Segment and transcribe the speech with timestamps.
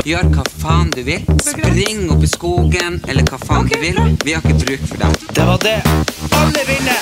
[0.00, 1.20] Gjør hva faen du vil.
[1.44, 3.98] Spring opp i skogen, eller hva faen du vil.
[4.24, 5.12] Vi har ikke bruk for dem.
[5.36, 5.76] Det var det.
[6.40, 7.00] Alle vinner!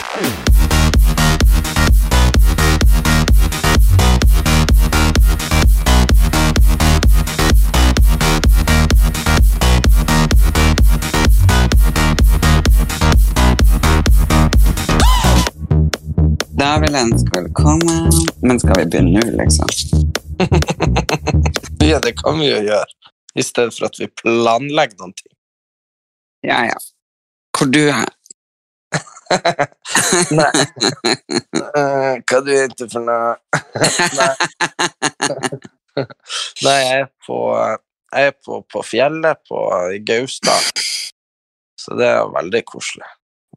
[16.58, 18.10] Da vil jeg ønske velkommen.
[18.42, 19.68] Men skal vi begynne nå, liksom?
[21.88, 22.86] Ja, det kan vi jo gjøre.
[23.38, 25.32] I stedet for at vi planlegger noen ting.
[26.46, 26.78] Ja, ja.
[27.56, 28.08] Hvor du er?
[30.38, 30.50] Nei.
[31.52, 31.72] Hva
[32.28, 33.34] hva du er ute for noe?
[34.18, 34.34] Nei.
[36.64, 37.38] Nei, jeg er på,
[38.14, 39.58] jeg er på, på fjellet på
[39.96, 40.68] i Gausdal.
[41.78, 43.08] Så det er veldig koselig.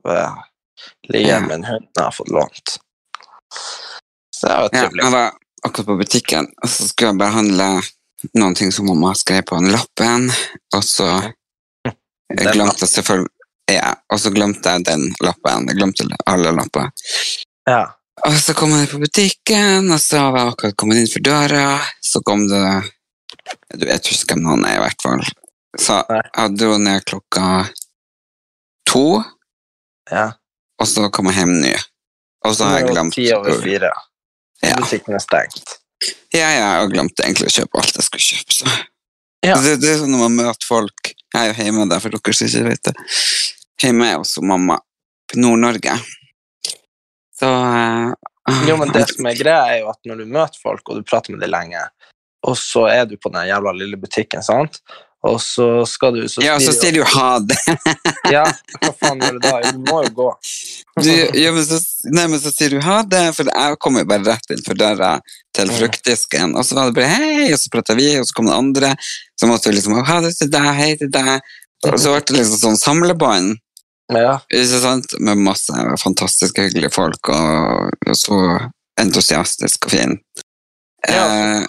[0.08, 2.78] Jeg ligger med en hund jeg har fått lånt.
[4.34, 5.04] Så det var Ja, trivelig.
[5.06, 5.28] jeg var
[5.68, 7.68] akkurat på butikken, og så skulle jeg behandle
[8.38, 10.28] noen ting som mamma skrev på den lappen,
[10.76, 11.10] og så
[12.32, 13.32] jeg glemte selvfølgelig
[13.72, 15.68] ja, og så glemte jeg den lappen.
[15.70, 16.90] Jeg glemte alle lapper.
[17.70, 17.84] Ja.
[18.28, 21.68] Og så kom jeg på butikken, og så var jeg akkurat kommet inn for døra.
[22.04, 22.66] Så kom det
[23.74, 25.24] Du vet ikke hvem han er, i hvert fall.
[25.80, 27.46] Så jeg dro ned klokka
[28.92, 29.22] to,
[30.12, 30.26] ja.
[30.78, 31.72] og så kom jeg hjem nå.
[32.46, 33.92] Og så har jeg glemt Ti over fire.
[34.62, 34.76] Ja.
[34.82, 35.78] Butikken er stengt.
[36.32, 38.56] Ja, ja, jeg glemte egentlig å kjøpe alt jeg skulle kjøpe.
[38.56, 38.74] Så.
[39.42, 39.58] Ja.
[39.60, 42.36] Det, det er sånn når man møter folk Jeg er jo hjemme der, for dere
[42.38, 42.94] som ikke vet det.
[43.82, 44.78] Hjemme er også mamma
[45.32, 45.96] på Nord-Norge.
[47.40, 48.12] Så uh,
[48.68, 51.08] Jo, men det som er greia, er jo at når du møter folk, og du
[51.08, 51.82] prater med dem lenge,
[52.48, 54.82] og så er du på den jævla lille butikken, sant?
[55.28, 57.60] Og så skal du så Ja, så sier du ha det.
[58.34, 58.46] Ja,
[58.82, 59.54] hva faen gjør du da?
[59.70, 60.30] Du må jo gå.
[61.02, 61.78] Du, ja, men så,
[62.12, 64.78] nei, men så sier du ha det, for jeg kommer jo bare rett inn for
[64.78, 65.14] døra
[65.56, 68.50] til fruktdisken, og så var det bare hei, og så prata vi, og så kom
[68.50, 68.92] det andre,
[69.40, 71.48] så måtte vi liksom ha det til deg, hei til deg,
[71.88, 73.56] og så ble det liksom sånn samlebånd,
[74.12, 78.42] Ja, ikke sant, med masse fantastiske hyggelige folk, og, og så
[79.00, 80.18] entusiastisk og fin.
[81.08, 81.24] Ja.
[81.24, 81.64] Eh,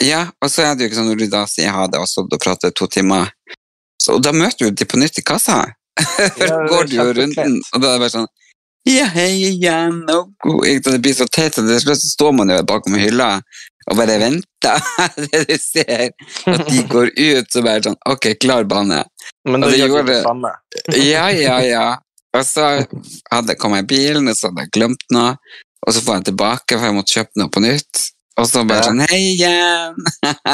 [0.00, 2.08] ja, og så er det jo ikke sånn når du da sier ha det, og
[2.10, 3.30] så du prater to timer,
[4.02, 5.62] så, og da møter du de på nytt i kassa.
[6.36, 8.26] Ja, er går du jo runden, og da er det bare sånn
[8.86, 10.62] ja, hei igjen, god.
[10.84, 13.40] Det blir så teit, og til slutt står man jo bakom hylla
[13.90, 14.84] og bare venter.
[15.32, 16.12] Det du ser,
[16.52, 19.00] at de går ut, så bare sånn, ok, klar bane.
[19.48, 20.52] men da gjør gjorde- det samme.
[21.02, 21.86] Ja, ja, ja.
[22.36, 22.68] Og så
[23.32, 25.34] hadde, kom jeg i bilen, og så hadde jeg glemt noe,
[25.82, 28.04] og så får jeg tilbake, for jeg måtte kjøpe noe på nytt.
[28.36, 28.88] Og så bare Ja.
[28.90, 29.94] sånn, hei igjen!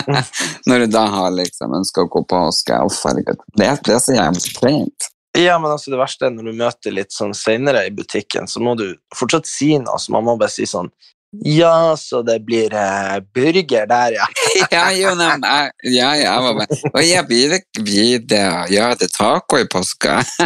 [0.70, 3.40] Når du da har liksom ønska å gå på påske, uff, herregud.
[3.58, 5.08] Det er så jævlig kleint.
[5.38, 8.60] Ja, men altså det verste er når du møter litt sånn senere i butikken, så
[8.60, 10.90] må du fortsatt si noe, så man må bare si sånn
[11.48, 14.26] Ja, så det blir eh, burger der, ja.
[14.74, 17.54] Ja, jo, nei, jeg, ja, ja, jeg var bare, og jeg blir
[18.28, 18.42] det,
[18.74, 20.18] ja, det taco i påska.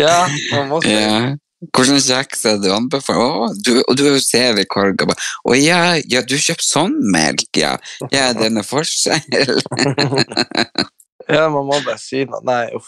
[0.00, 0.24] Ja,
[0.54, 1.36] man må si Ja.
[1.72, 3.46] Hvordan kjeks er det du anbefaler?
[3.46, 7.48] Å, du, og du ser i korga bare, å ja, ja, du kjøper sånn melk,
[7.56, 7.76] ja.
[8.12, 9.24] Ja, den er forskjell.
[11.26, 12.38] Ja, man må bare si noe.
[12.46, 12.86] Nei, uff.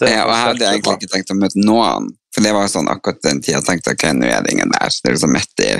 [0.00, 2.88] Det Ja, og jeg hadde egentlig ikke tenkt å møte noen, for det var sånn
[2.88, 4.88] akkurat den tida jeg tenkte, ok, nå er det ingen der.
[4.88, 5.72] Det er liksom midt i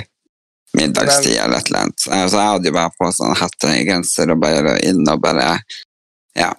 [0.77, 1.97] middagstid eller et eller annet.
[2.03, 5.47] Så jeg- hadde jo bare på sånn hatt og genser og bare inn og bare,
[6.37, 6.51] ja.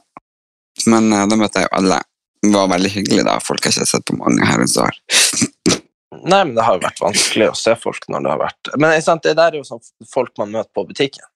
[0.91, 2.01] Men eh, da møtte jeg jo alle.
[2.43, 4.97] Det var veldig hyggelig da, folk har ikke sett på mange herrens år.
[6.11, 9.03] Nei, men det har jo vært vanskelig å se folk når det har vært Men
[9.05, 11.27] sant, det der er jo sånn folk man møter på butikken.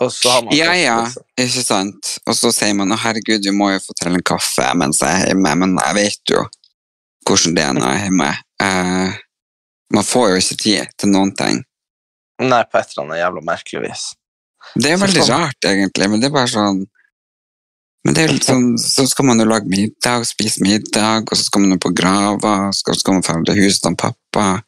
[0.00, 2.18] Og så har man Ja, ja, liksom- ikke sant.
[2.26, 5.10] Og så sier man, å herregud, vi må jo få til en kaffe mens jeg
[5.20, 6.46] er hjemme, men jeg vet jo
[7.26, 8.30] hvordan det er når jeg er hjemme.
[8.62, 9.12] Uh,
[9.92, 11.62] man får jo ikke tid til noen ting.
[12.40, 14.14] Nei, på et eller annet jævla merkelig vis.
[14.74, 16.86] Det er veldig rart, egentlig, men det er bare sånn
[18.04, 21.44] men det er litt sånn, Så skal man jo lage middag, spise middag, og så
[21.44, 24.62] skal man jo på grava, så skal man følge huset til pappa.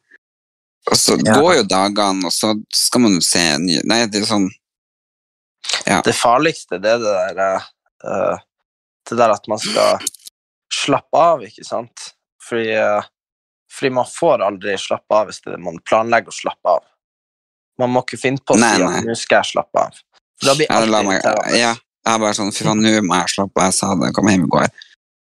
[0.91, 1.35] Og så Ja.
[1.41, 4.51] går jo dagene, og så skal man jo se nye Nei, det er sånn
[6.05, 7.63] Det farligste, det er det der
[8.05, 8.39] uh,
[9.09, 9.99] Det der at man skal
[10.73, 12.11] slappe av, ikke sant?
[12.43, 13.03] Fordi, uh,
[13.73, 16.83] fordi man får aldri slappe av hvis det, man planlegger å slappe av.
[17.79, 19.97] Man må ikke finne på å si at nå skal jeg slappe av.
[20.45, 21.57] Da blir Ja, alt la irriterende.
[21.59, 23.71] ja, jeg bare sånn, fy faen, nå må jeg slappe av.
[23.71, 24.67] Jeg sa det, kom hjem i går.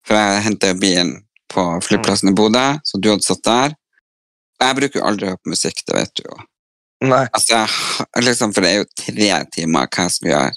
[0.07, 1.15] For jeg hentet bilen
[1.51, 3.73] på flyplassen i Bodø, så du hadde satt der.
[4.61, 6.37] Jeg bruker jo aldri å høre på musikk, det vet du jo.
[7.07, 7.23] Nei.
[7.37, 7.63] Altså,
[8.23, 10.55] liksom, for det er jo tre timer hva jeg skal gjøre.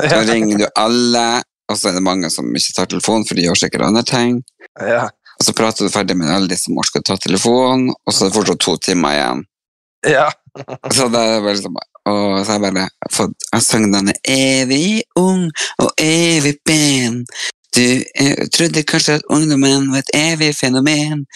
[0.10, 1.24] Så ringer du alle,
[1.70, 4.38] og så er det mange som ikke tar telefonen, for de gjør sikkert andre ting.
[4.80, 5.02] Ja.
[5.36, 8.24] Og så prater du ferdig med alle de som orker å ta telefonen, og så
[8.24, 9.42] er det fortsatt to timer igjen.
[10.16, 10.28] ja.
[10.90, 11.76] Så det er bare liksom,
[12.10, 15.48] og så har jeg bare fått Jeg sang den evig ung
[15.82, 17.24] og evig pen.
[17.74, 21.26] Du eh, trodde kanskje at ungdommen var et evig fenomen.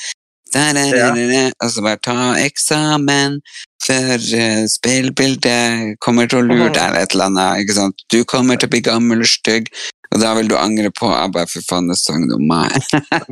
[0.55, 1.51] der er det, da.
[1.65, 3.41] Og så bare ta eksamen
[3.85, 7.65] før uh, speilbildet kommer til å lure deg, eller et eller annet.
[7.65, 8.07] Ikke sant?
[8.13, 9.69] Du kommer til å bli gammel og stygg,
[10.15, 12.75] og da vil du angre på Jeg bare, for faen, det sang du om meg.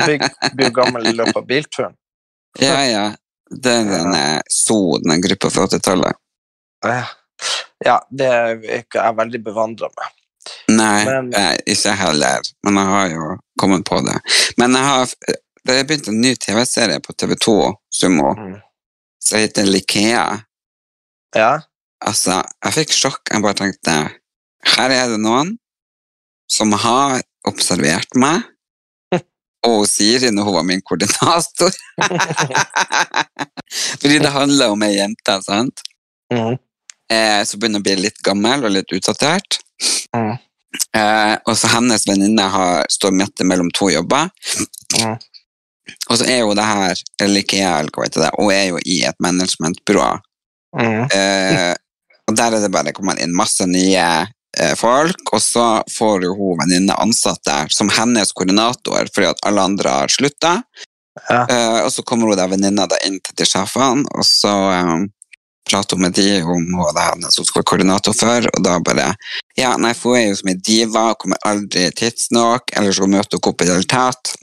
[0.02, 1.98] Blir jo gammel i løpet av bilturen.
[2.60, 3.04] ja, ja.
[3.52, 6.16] Det er den eh, so, den gruppa fra 80-tallet.
[6.86, 7.02] Ja.
[7.84, 10.08] Ja, det er ikke jeg veldig bevandra med.
[10.68, 14.18] Nei, Men- eh, ikke heller, men jeg har jo kommet på det.
[14.58, 15.06] Men jeg har,
[15.64, 18.60] det er begynt en ny TV-serie på TV2, Sumo, Mm.
[19.22, 20.40] som heter Likea.
[21.34, 21.58] Ja.
[22.04, 23.20] Altså, jeg fikk sjokk.
[23.30, 24.10] Jeg bare tenkte,
[24.76, 25.56] her er det noen
[26.50, 28.42] som har observert meg,
[29.64, 31.70] og Siri når hun var min koordinator.
[34.00, 35.82] Fordi det handler om ei jente, sant?
[36.32, 36.58] Mhm.
[37.10, 39.58] Eh, som begynner å bli litt gammel og litt utdatert.
[40.14, 40.36] Mm.
[40.96, 42.48] Eh, og så hennes venninne
[42.92, 44.30] står midt mellom to jobber.
[45.00, 45.16] Mm.
[46.10, 48.68] Og så er jo det her, eller ikke jeg, eller hva heter det, og er
[48.70, 50.10] jo i et managementbyrå.
[50.78, 51.02] Mm.
[51.12, 51.72] Eh,
[52.30, 56.36] og der er det bare kommet inn masse nye eh, folk, og så får jo
[56.38, 60.60] hun venninne ansatt der som hennes koordinator, fordi at alle andre har slutta.
[61.28, 61.42] Ja.
[61.42, 64.54] Eh, og så kommer hun der venninna inn til de sjefene, og så
[65.72, 69.14] hun med de om hun er henne som skulle være koordinator for, og da bare
[69.56, 73.38] Ja, nei, for hun er jo som en diva, kommer aldri tidsnok, eller så møter
[73.38, 74.34] hun opp i det hele tatt,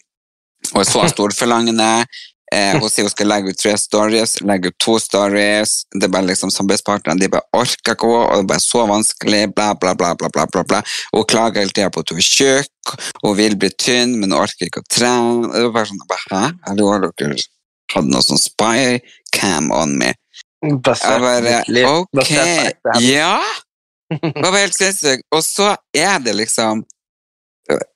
[0.73, 1.93] og er så storforlangende.
[2.49, 5.83] Eh, hun sier hun skal legge ut tre stories, legge ut to stories.
[5.93, 8.85] Det er bare liksom Samarbeidspartnerne de bare orker ikke henne, og det er bare så
[8.89, 9.41] vanskelig.
[9.53, 10.15] Bla, bla, bla.
[10.17, 10.79] bla, bla, bla, bla.
[11.13, 14.39] Hun klager hele tida på at hun er tjukk, hun vil bli tynn, men hun
[14.39, 15.51] orker ikke å trene.
[15.53, 16.71] Det var bare sånn, bare, Hæ?
[16.71, 17.37] Eller har dere
[17.93, 18.97] hatt noe sånn spy
[19.35, 20.15] cam on me?
[20.61, 22.31] Basert Jeg bare, ok,
[23.05, 23.35] ja.
[24.09, 25.23] Det var helt sinnssykt.
[25.35, 26.81] Og så er det liksom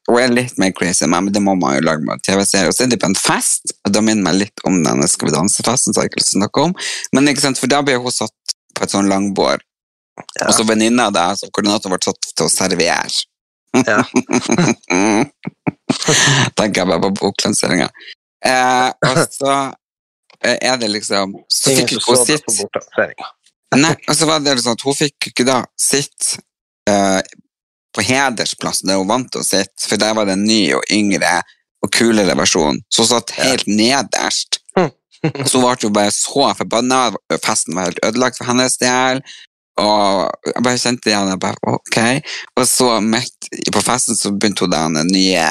[0.07, 2.69] Hun er litt mer crazy enn meg, men det må man jo lage med TV-serie.
[2.69, 5.31] Og så er de på en fest, og da minner meg litt om denne Skal
[5.31, 6.75] vi danse-festen, som jeg ikke snakke om.
[7.15, 9.61] Men ikke sant, for da blir hun satt på et sånn langbord,
[10.39, 10.45] Ja.
[10.45, 13.09] og så venninna der, som koordinator, ble satt til å servere.
[13.73, 14.03] Ja.
[16.57, 17.87] Tenker jeg bare på boklanseringa.
[18.45, 19.55] Eh, og så
[20.43, 23.23] er det liksom Så Ingen fikk som hun så sitt.
[23.73, 26.35] Nei, og så var det sånn at hun fikk ikke da sitt
[26.89, 27.21] eh,
[27.93, 30.85] på hedersplassen der hun vant til å sitte, for der var det en ny og
[30.93, 31.39] yngre
[31.83, 32.81] og kulere versjon.
[32.89, 34.61] Så hun satt helt nederst.
[35.47, 37.13] Så hun ble jo bare så forbanna.
[37.45, 39.21] Festen var helt ødelagt for hennes del.
[39.79, 41.99] Og jeg bare kjente igjen jeg bare, ok.
[42.59, 45.45] Og så midt på festen så begynte hun den nye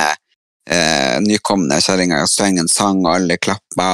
[0.69, 3.89] eh, nykomne kjerringa å synge en sang, og alle klappa.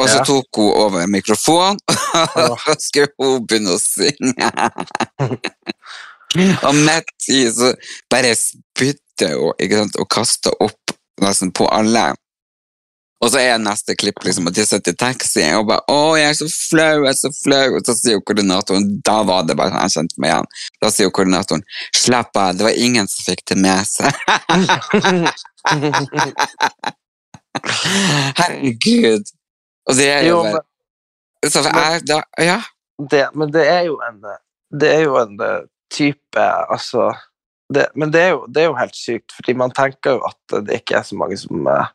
[0.00, 0.24] Og så Ja.
[0.24, 1.78] tok hun over mikrofonen,
[2.52, 4.48] og så skulle hun begynne å synge.
[6.66, 7.74] og midt i så
[8.10, 12.14] bare spytter hun ikke sant, og kaster opp nesten på alle.
[13.22, 16.26] Og så er neste klipp liksom at de sitter i taxi og bare 'Å, jeg
[16.30, 19.54] er så flau, jeg er så flau.' Og så sier jo koordinatoren Da var det
[19.56, 20.46] bare jeg kjente meg igjen.
[20.82, 21.62] Da sier jo koordinatoren
[21.94, 24.10] 'Slapp av, det var ingen som fikk det med seg'.
[28.40, 29.24] Herregud.
[29.88, 32.60] Og det er jo, Jo, men, så jeg, da, Ja.
[33.10, 34.22] det, men det er jo en
[34.80, 37.10] Det er jo en eh, type Altså
[37.72, 40.64] det, Men det er, jo, det er jo helt sykt, fordi man tenker jo at
[40.66, 41.90] det ikke er så mange som eh,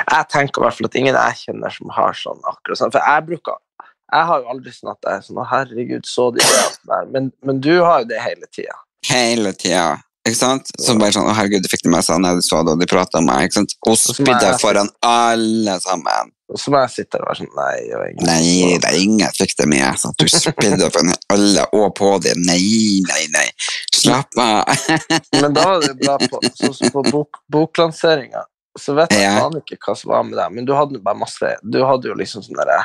[0.00, 2.92] Jeg tenker i hvert fall at ingen jeg kjenner som har sånn akkurat sånn.
[2.94, 3.60] For jeg bruker
[4.08, 6.68] Jeg har jo aldri sånn at jeg er sånn herregud, så de det?
[6.88, 7.08] der.
[7.14, 8.74] Men, men du har jo det hele tida.
[9.06, 9.98] Hele tida.
[10.26, 10.70] Ikke sant?
[10.80, 13.20] Så bare sånn 'Å, herregud, de fikk det med seg', så det, og de prata
[13.20, 13.46] om meg.
[13.48, 13.74] Ikke sant?
[13.86, 16.32] Og spydde foran alle sammen.
[16.48, 18.88] Og så må jeg sitte der og være sånn Nei, det var ingen Nei, det
[18.88, 22.34] er ingen jeg fikk det med at Du spydde foran alle og på det.
[22.40, 23.48] Nei, nei, nei.
[23.92, 24.86] Slapp av.
[25.42, 28.46] Men da var det bra på, sånn på bok, boklanseringa,
[28.78, 29.34] så vet jeg Ja.
[29.42, 32.08] faen ikke hva som var med deg, men du hadde jo bare masse Du hadde
[32.08, 32.78] jo liksom sånne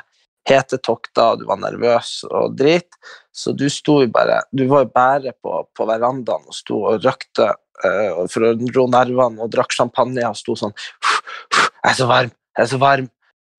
[0.49, 2.97] hete tokter, og du var nervøs og drit,
[3.31, 7.05] så du sto jo bare Du var jo bare på, på verandaen og sto og
[7.05, 12.09] røkte uh, for å ro nervene og drakk champagne og sto sånn Jeg er så
[12.09, 13.07] varm, jeg er så varm.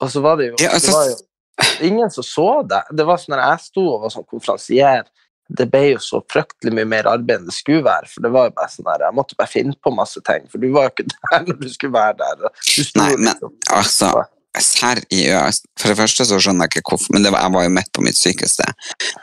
[0.02, 2.82] Og så var det jo, Ja, altså- det var jo ingen som så det.
[2.96, 5.04] Det var sånn at jeg sto og var sånn konferansier
[5.52, 8.08] det ble jo så fryktelig mye mer arbeid enn det skulle være.
[8.08, 10.58] For det var jo bare sånn der, jeg måtte bare finne på masse ting, for
[10.62, 12.54] du var jo ikke der når du skulle være der.
[12.96, 14.12] Nei, men liksom- altså
[14.54, 15.64] Seriøst.
[15.80, 17.88] For det første så skjønner jeg ikke hvorfor, men det var, jeg var jo midt
[17.92, 18.66] på mitt sykeste.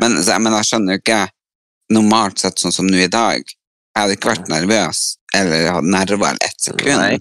[0.02, 1.20] Men, så, men jeg skjønner jo ikke
[1.96, 3.40] normalt sett sånn som nå i dag.
[3.48, 5.00] Jeg hadde ikke vært nervøs
[5.36, 7.00] eller hatt nerver ett sekund.
[7.00, 7.18] Nei.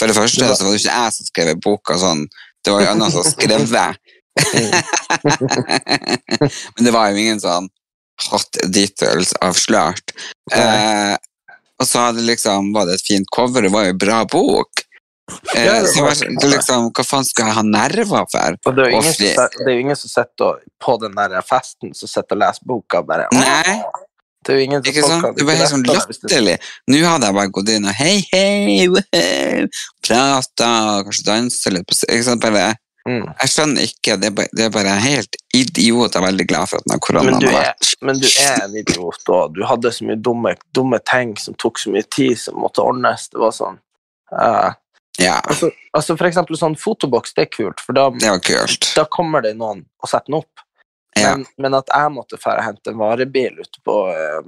[0.00, 2.24] For det første så var det ikke jeg som skrev boka sånn,
[2.64, 3.90] det var jo noen som skrev det.
[6.74, 7.68] Men det var jo ingen sånn
[8.30, 10.14] hot details avslørt.
[10.54, 11.14] Eh,
[11.80, 14.84] og så hadde liksom, var det et fint cover, det var jo en bra bok.
[15.56, 18.58] Eh, så var var, det liksom, hva faen skal jeg ha nerver for?
[18.68, 21.46] Og det er jo ingen, som, det er jo ingen som sitter på den der
[21.46, 23.78] festen som sitter og leser boka bare Nei.
[24.44, 25.36] Det er jo ingen som Ikke sant?
[25.38, 26.56] Det var helt sånn latterlig.
[26.92, 29.68] Nå hadde jeg bare gått inn og hei, hei, woohoo,
[30.04, 30.70] prata,
[31.06, 32.42] kanskje dansa litt på Ikke sant?
[32.44, 32.74] Bare,
[33.04, 33.26] Mm.
[33.36, 36.14] jeg skjønner ikke, det er bare, det er bare helt idiot.
[36.14, 37.90] Jeg er veldig glad for at den koronaen har vært.
[38.00, 39.52] men du er en idiot, òg.
[39.58, 43.28] du hadde så mye dumme, dumme ting som tok så mye tid, som måtte ordnes.
[43.28, 43.76] Det var sånn
[44.32, 44.72] uh,
[45.20, 48.88] Ja, altså, altså For eksempel sånn fotoboks, det er kult, for da, det var kult.
[48.96, 50.63] da kommer det noen og setter den opp.
[51.14, 51.36] Ja.
[51.36, 53.94] Men, men at jeg måtte dra og hente en varebil ute på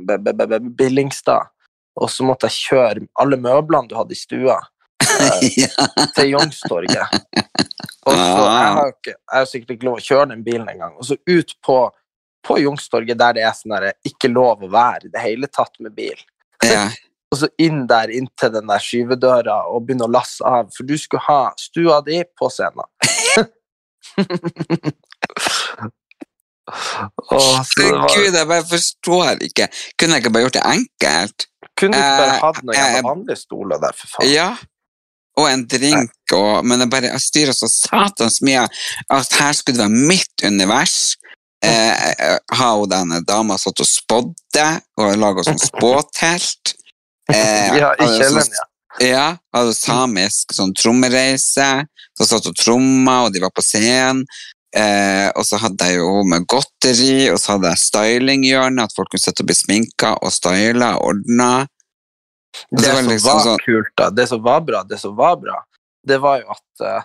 [0.02, 1.52] B- Billingstad,
[1.96, 4.58] og så måtte jeg kjøre alle møblene du hadde i stua,
[5.62, 5.70] ja.
[6.16, 7.06] til Youngstorget.
[8.06, 10.68] Og så, jeg har jo ikke, jeg har sikkert ikke lov å kjøre den bilen
[10.70, 10.94] engang.
[10.98, 11.78] Og så ut på,
[12.46, 15.74] på Youngstorget, der det er sånn der, ikke lov å være i det hele tatt
[15.80, 16.18] med bil.
[16.66, 16.88] ja.
[17.34, 20.86] Og så inn der, inn til den der skyvedøra og begynne å lasse av, for
[20.86, 22.86] du skulle ha stua di på scenen.
[26.66, 29.68] Åh, Gud, jeg bare forstår ikke.
[29.98, 31.46] Kunne jeg ikke bare gjort det enkelt?
[31.76, 34.30] kunne du ikke bare eh, hatt noen eh, vanlige stoler der, for faen?
[34.32, 34.48] Ja.
[35.36, 38.62] Og en drink, og, men jeg bare styrer så satans mye
[39.12, 40.94] at her skulle det være mitt univers.
[41.64, 44.64] Eh, eh, har hun denne dama satt og spådde
[45.02, 46.72] og laga sånn spåtelt.
[47.28, 48.66] Eh, Ja, i hadde kjelleren, sånn- ja.
[48.96, 51.68] Ja, hadde samisk sånn trommereise,
[52.16, 54.22] så satt og tromma, og de var på scenen.
[54.76, 59.08] Eh, og så hadde jeg jo med godteri, og så hadde jeg stylinghjørnet, at folk
[59.12, 61.50] kunne sitte og bli sminka og styla og ordna.
[62.70, 65.62] Det som liksom var sånn- kult, da, det som var bra, det som var bra,
[66.06, 67.02] det var jo at, eh,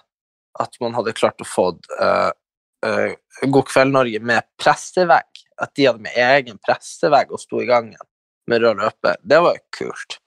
[0.60, 1.70] at man hadde klart å få
[2.02, 2.32] uh,
[3.48, 5.44] God kveld Norge med pressevegg.
[5.62, 8.00] At de hadde med egen pressevegg og sto i gangen
[8.50, 9.16] med rød løper.
[9.24, 10.18] Det var jo kult.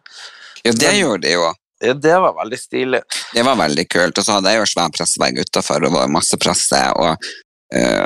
[0.64, 1.52] Ja, det Men- gjorde de jo.
[1.92, 3.00] Det var veldig stilig.
[3.34, 4.18] Det var veldig kult.
[4.18, 6.80] Og så hadde jeg jo svær pressevegg utafor, og var masse presse.
[7.00, 7.28] Og,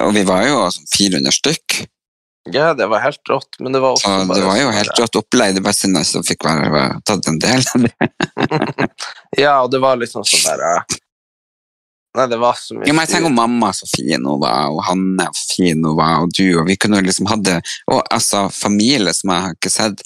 [0.05, 1.79] og vi var jo sånn 400 stykk,
[2.49, 4.79] Ja, det var helt rått, men det var også så bare det var jo sånn
[4.79, 5.59] helt rått opplegg.
[5.59, 8.09] Det var synd jeg ikke fikk være, tatt en del av det.
[9.45, 10.65] Ja, og det var liksom sånn der
[12.17, 14.71] Nei, det var så mye Ja, men jeg tenker om mamma så fin hun var,
[14.73, 17.59] og Hanne så fin hun var, og du, og vi kunne liksom hadde
[17.93, 20.03] Og altså, familie som jeg har ikke sett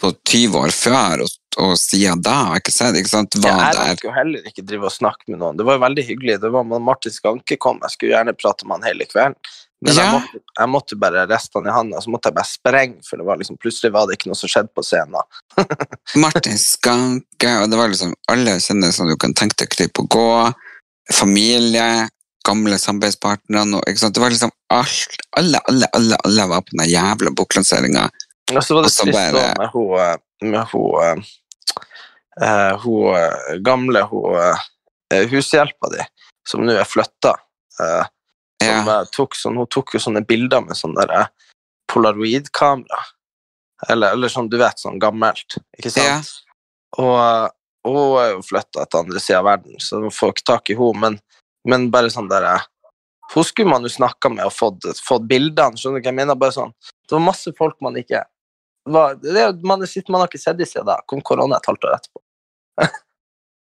[0.00, 3.78] på 20 år før, og, og siden da ikke sett, ikke sant, Ja, var jeg
[3.80, 5.58] rakk jo heller ikke drive og snakke med noen.
[5.58, 6.36] Det var jo veldig hyggelig.
[6.42, 9.36] Det var Martin Skanke kom, jeg skulle gjerne prate med han hele kvelden.
[9.80, 12.98] Men jeg, måtte, jeg måtte bare riste han i handa, så måtte jeg bare sprenge,
[13.06, 15.38] for det var liksom, plutselig var det ikke noe som skjedde på scenen.
[16.20, 20.26] Martin Skanke, og det var liksom alle kjendiser du kan tenke deg klipp å gå,
[21.16, 22.10] familie,
[22.44, 23.00] gamle sant?
[23.04, 28.08] det var liksom alt, alle, alle, alle, alle var på den jævla boklanseringa.
[28.52, 31.24] Og så var det trist bare- med hun, eh, med hun,
[32.40, 34.36] eh, eh, hun eh, gamle hun,
[35.12, 36.04] eh, hushjelpa di,
[36.46, 37.34] som nå er flytta.
[37.80, 38.04] Eh,
[38.62, 39.00] som Ja.
[39.00, 41.26] eh, tok sånn, hun tok jo sånne bilder med sånn der eh,
[41.90, 43.00] polaroidkamera.
[43.88, 45.56] Eller, eller sånn, du vet, sånn gammelt.
[45.78, 46.06] Ikke sant?
[46.06, 46.20] Ja.
[47.00, 47.48] Og, eh,
[47.88, 50.70] og hun er jo flytta til andre sida av verden, så hun får ikke tak
[50.70, 51.00] i henne.
[51.00, 51.16] Men,
[51.64, 52.66] men bare sånn der eh,
[53.30, 55.78] Hun skulle man jo snakka med og fått, fått bildene.
[55.78, 56.34] Skjønner du hva jeg mener?
[56.34, 56.72] Bare sånn,
[57.06, 58.24] det var masse folk man ikke
[58.88, 60.98] var, det, man, man har ikke sett dem siden da.
[61.06, 62.22] Kom korona et halvt år etterpå.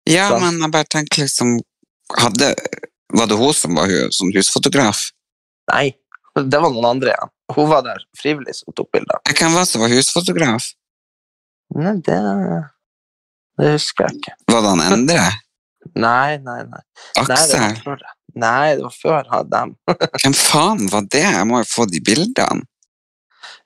[0.05, 0.37] Ja, så.
[0.43, 1.55] men jeg bare tenker liksom
[2.21, 2.51] hadde,
[3.17, 4.99] Var det hun som var hu- sånn husfotograf?
[5.73, 5.95] Nei,
[6.37, 7.31] det var noen andre igjen.
[7.57, 9.23] Hun var der frivillig som tok bilder.
[9.33, 10.67] Hvem var det som var husfotograf?
[11.79, 12.19] Nei, det,
[13.63, 14.35] det husker jeg ikke.
[14.53, 15.25] Var det han Endre?
[15.95, 16.83] Nei, nei, nei.
[17.17, 17.81] Nei, det var Aksel?
[17.87, 18.13] før det.
[18.45, 19.75] Nei, det var før han- dem.
[20.21, 21.25] Hvem faen var det?
[21.31, 22.69] Jeg må jo få de bildene.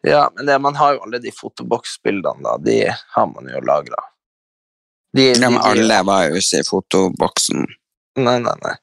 [0.07, 2.57] Ja, men det, man har jo alle de fotoboksbildene, da.
[2.63, 2.79] De
[3.15, 4.03] har man jo lagra.
[5.17, 7.67] De, Ja, men alle var jo ikke i fotoboksen.
[8.19, 8.77] Nei, nei, nei.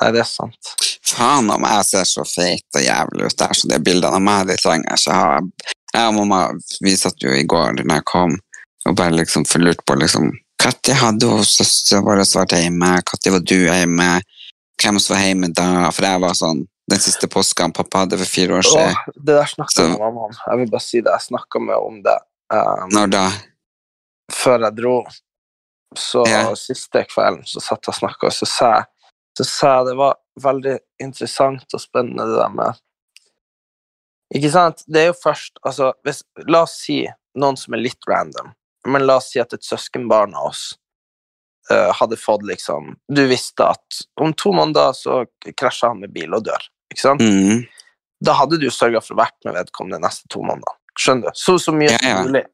[0.00, 0.72] Nei, det er sant.
[1.04, 4.48] Faen om jeg ser så feit og jævlig ut der, så de bildene av meg
[4.48, 5.74] de trenger jeg ikke ha.
[5.92, 6.40] Jeg og mamma
[6.80, 8.38] vi satt jo i går når jeg kom,
[8.88, 10.30] og bare liksom lurte på liksom
[10.62, 12.94] Når hadde hun søstera vår vært hjemme?
[13.02, 14.10] Når var du hjemme?
[14.80, 15.90] Hvem som var hjemme da?
[15.90, 16.62] For jeg var sånn
[16.92, 19.16] den siste påsken pappa hadde for fire år Åh, siden.
[19.16, 20.34] det der snakka jeg med mamma om.
[20.46, 21.12] Jeg vil bare si det.
[21.16, 22.16] Jeg snakka med om det
[22.52, 23.24] um, Når da?
[24.32, 24.96] før jeg dro.
[25.98, 26.54] Så Ja.
[26.56, 28.84] siste kvelden så satt jeg og snakka, og så sa jeg
[29.38, 32.80] så sa jeg det var veldig interessant og spennende det der med
[34.36, 34.82] Ikke sant?
[34.88, 37.02] Det er jo først altså, hvis, La oss si
[37.36, 38.52] noen som er litt random,
[38.88, 40.62] men la oss si at et søskenbarn av oss
[41.72, 45.22] uh, hadde fått liksom Du visste at om to måneder så
[45.56, 46.68] krasjer han med bil og dør.
[46.92, 47.24] Ikke sant?
[47.24, 47.64] Mm.
[48.22, 50.78] Da hadde du sørga for å vært med vedkommende de neste to månedene.
[51.00, 51.40] Skjønner du?
[51.40, 52.20] Så, så mye Ja, ja.
[52.22, 52.44] mulig.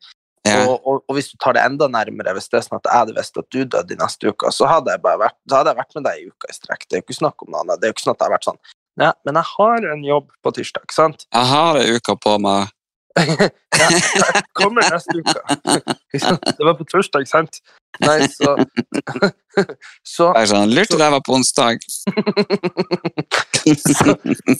[0.47, 0.63] Ja.
[0.65, 2.95] Og, og, og hvis du tar det enda nærmere, hvis det er sånn at jeg
[2.95, 5.75] hadde visst at du døde i neste uke, så hadde jeg bare vært, så hadde
[5.75, 6.87] jeg vært med deg i uka i strekk.
[6.87, 7.83] Det er jo ikke snakk om noe annet.
[7.83, 8.63] Det er jo ikke sånn at jeg har vært sånn
[8.99, 11.21] ja, men jeg har en jobb på tirsdag, sant?
[11.31, 12.73] Jeg har ei uke på meg.
[13.17, 15.41] Ja, jeg kommer neste uke.
[16.59, 17.61] Det var på torsdag, sant?
[18.05, 18.53] Nei, så
[20.07, 21.81] Så Jeg er sånn, Lurte deg var på onsdag.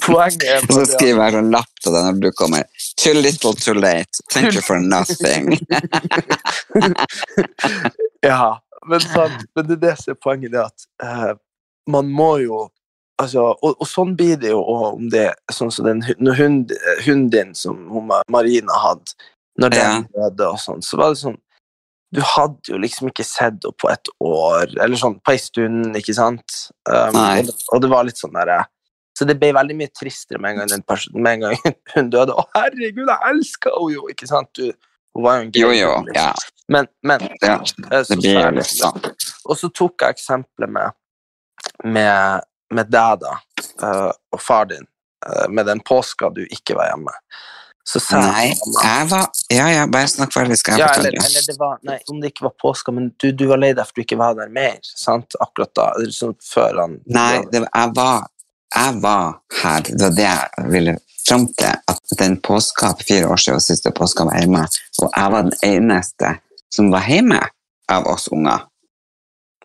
[0.03, 2.65] poenget er så bare at- skriver jeg sånn lapp til deg når du kommer.
[2.99, 4.23] Too little, too late.
[4.33, 5.55] Thank you for nothing.
[8.27, 11.33] Ja, men, sånn, men det er det som er poenget, det at uh,
[11.91, 12.65] man må jo
[13.23, 16.03] altså, og, og sånn blir det jo om det sånn som den
[16.39, 16.73] hund,
[17.05, 17.83] hunden din som
[18.31, 19.19] Marina hadde,
[19.59, 21.39] når den døde og sånn, så var det sånn
[22.15, 25.97] Du hadde jo liksom ikke sett henne på et år, eller sånn på ei stund,
[25.99, 26.55] ikke sant?
[26.89, 28.63] Um, og, det, og det var litt sånn derre
[29.19, 32.11] så det ble veldig mye tristere med en gang, den person, med en gang hun
[32.13, 32.37] døde.
[32.39, 34.05] Å, herregud, jeg elsker henne jo!
[34.13, 34.51] ikke sant?
[34.55, 34.71] Du,
[35.17, 35.89] hun var jo en Jo, jo.
[36.07, 36.21] liksom.
[36.21, 37.57] Ja, Men, men ja.
[37.57, 39.09] eh, så Det blir jo litt sånn.
[39.49, 40.95] Og så tok jeg eksempelet med,
[41.97, 43.37] med, med deg, da,
[43.83, 44.87] eh, og far din,
[45.27, 47.15] eh, med den påska du ikke var hjemme.
[47.89, 48.51] Så sa Nei,
[48.83, 51.23] jeg var Ja, ja, bare snakk ferdig, skal jeg ja, fortelle.
[51.25, 53.87] eller det var, nei, om det ikke var påska, men du, du var lei deg
[53.89, 55.33] for du ikke var der mer, sant?
[55.41, 58.27] Akkurat da, eller sånn før han Nei, det, var- jeg, var,
[58.77, 59.81] jeg var her.
[59.89, 60.97] Det var det jeg ville
[61.29, 61.81] fram til.
[61.89, 64.67] At den påska for fire år siden, siste påska, var hjemme.
[65.01, 66.35] Og jeg var den eneste
[66.69, 67.41] som var hjemme
[67.89, 68.67] av oss unger.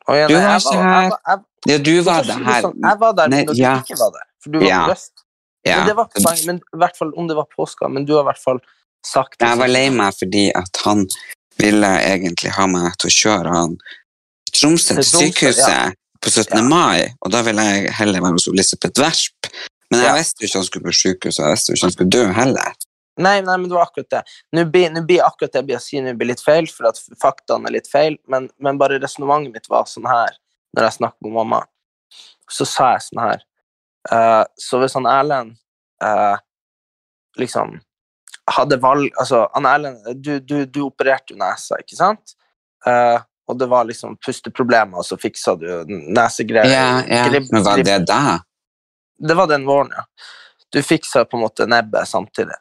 [0.09, 1.09] Å, ja, Du nei, var jeg ikke jeg her.
[1.09, 2.61] var- jeg- Ja, du var her.
[2.61, 2.79] sånn?
[2.83, 3.75] Jeg var der Nei, når ja.
[3.79, 4.87] du ikke var der, for du var Ja.
[4.89, 5.11] Røst.
[5.65, 5.77] Ja.
[5.77, 8.13] Men det var ikke poenget, men i hvert fall om det var påska, men du
[8.15, 8.59] har i hvert fall
[9.05, 9.47] sagt det.
[9.47, 11.07] Jeg var lei meg fordi at han
[11.57, 13.77] ville egentlig ha meg til å kjøre han
[14.53, 15.91] Tromsø, Til sykehuset ja.
[16.21, 16.57] på 17.
[16.57, 16.61] Ja.
[16.61, 19.49] mai, og da ville jeg heller være hos Elisabeth Werp.
[19.89, 21.91] Men jeg visste jo ikke han skulle på sykehuset, og jeg visste jo ikke han
[21.95, 22.73] skulle dø heller.
[23.21, 24.21] Nei, nei, men det var akkurat det.
[24.57, 27.69] Nå blir, akkurat det jeg blir å si nå blir litt feil, for at faktaene
[27.69, 30.33] er litt feil, men, men bare resonnementet mitt var sånn her,
[30.73, 31.59] når jeg snakket med mamma.
[32.49, 33.43] Så sa jeg sånn her.
[34.11, 35.53] uh, så hvis han Erlend
[36.03, 36.35] uh,
[37.39, 37.77] liksom
[38.51, 42.33] hadde valg Altså, han Erlend, du, du, du opererte jo nesa, ikke sant?
[42.87, 46.71] Uh, og det var liksom pusteproblemer, og så fiksa du nesegreier.
[46.71, 47.23] Ja, ja.
[47.29, 48.39] Grib- Men var det da?
[49.23, 50.03] det var den våren, ja.
[50.73, 52.55] Du fiksa på en måte nebbet samtidig.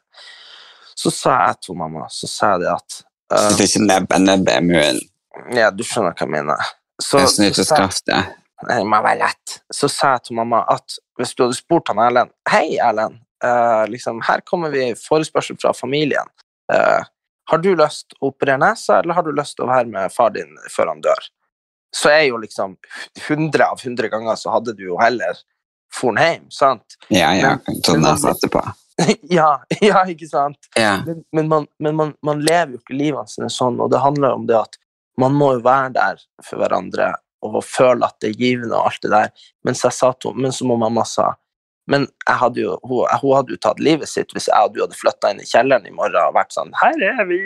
[0.95, 3.83] Så sa jeg til mamma så sa jeg det at Så eh, det er ikke
[3.87, 5.01] nebbe, nebbe i munnen.
[5.57, 6.71] Ja, du skjønner hva jeg mener.
[7.01, 7.87] Så, Jeg så sa-.
[8.63, 9.57] Det må være lett.
[9.73, 13.19] Så sa jeg til mamma at hvis du hadde spurt han Erlend Hei, Erlend.
[13.43, 16.29] Uh, liksom, her kommer vi forespørsel fra familien.
[16.71, 17.03] Uh,
[17.51, 20.31] har du lyst å operere nesa, eller har du lyst til å være med far
[20.31, 21.25] din før han dør?
[21.93, 22.77] Så er jo liksom
[23.27, 25.37] 100 av 100 ganger så hadde du jo heller
[25.93, 26.95] for'n hjem, sant?
[27.13, 28.63] Ja, ja, man- nesa etterpå.
[29.37, 29.49] ja,
[29.81, 30.69] ja, ikke sant?
[30.77, 30.99] Ja.
[31.05, 34.37] Men, men, man, men man, man lever jo ikke livene sine sånn, og det handler
[34.37, 34.79] om det at
[35.21, 39.01] man må jo være der for hverandre og føle at det er givende og alt
[39.03, 39.47] det der.
[39.67, 41.33] mens jeg sa til, men så må mamma sa
[41.85, 44.97] men hadde jo, hun, hun hadde jo tatt livet sitt hvis jeg og du hadde
[44.97, 47.39] flytta inn i kjelleren i morgen og vært sånn Her er vi!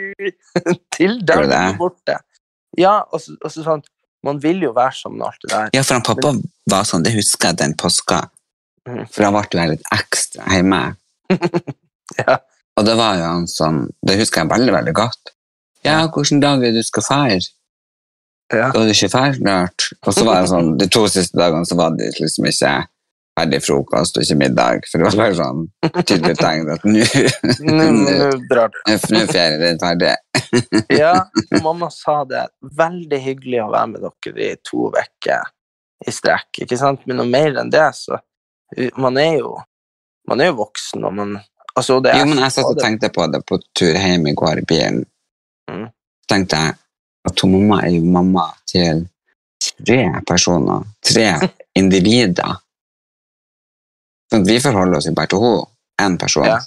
[0.96, 1.40] Til det?
[1.50, 2.20] er borte.
[2.78, 3.84] Ja, og så, og så sånn
[4.26, 5.74] Man vil jo være sånn alt det der.
[5.78, 6.34] Ja, for han pappa
[6.70, 8.24] var sånn, det husker jeg den påska.
[8.90, 9.06] Mhm.
[9.14, 10.82] For han ble jo litt ekstra hjemme.
[12.18, 12.38] Ja.
[12.80, 15.34] Og det var jo han sånn, det husker jeg veldig, veldig godt.
[15.86, 17.42] Ja, hvilken dag er det du skal feire?
[18.54, 18.70] Ja.
[18.72, 19.88] Skal du ikke feire snart?
[20.08, 22.72] Og så var det sånn, de to siste dagene så var det liksom ikke
[23.38, 25.66] ferdig frokost og ikke middag, for det var bare sånn
[26.10, 27.04] tydelig tegn at nå
[27.68, 28.16] Nå nå
[28.50, 28.80] drar du.
[28.88, 30.16] nå er ferien din ferdig.
[31.02, 31.12] Ja,
[31.62, 32.48] mamma sa det.
[32.80, 35.52] Veldig hyggelig å være med dere i to uker
[36.08, 36.64] i strekk.
[36.64, 37.04] ikke sant?
[37.06, 38.18] Men noe mer enn det, så
[38.98, 39.54] Man er jo,
[40.28, 41.38] man er jo voksen, og man
[41.76, 44.62] altså, det Jo, men jeg satt og tenkte på det på tur hjem i går
[44.62, 45.04] i bilen.
[45.72, 45.88] Mm.
[46.28, 46.78] Tenkte jeg
[47.28, 49.06] at hun mamma er jo mamma til
[49.60, 51.28] tre personer, tre
[51.80, 52.60] individer.
[54.32, 55.70] Sånn vi forholder oss jo bare til henne,
[56.04, 56.48] én person.
[56.48, 56.60] Ja.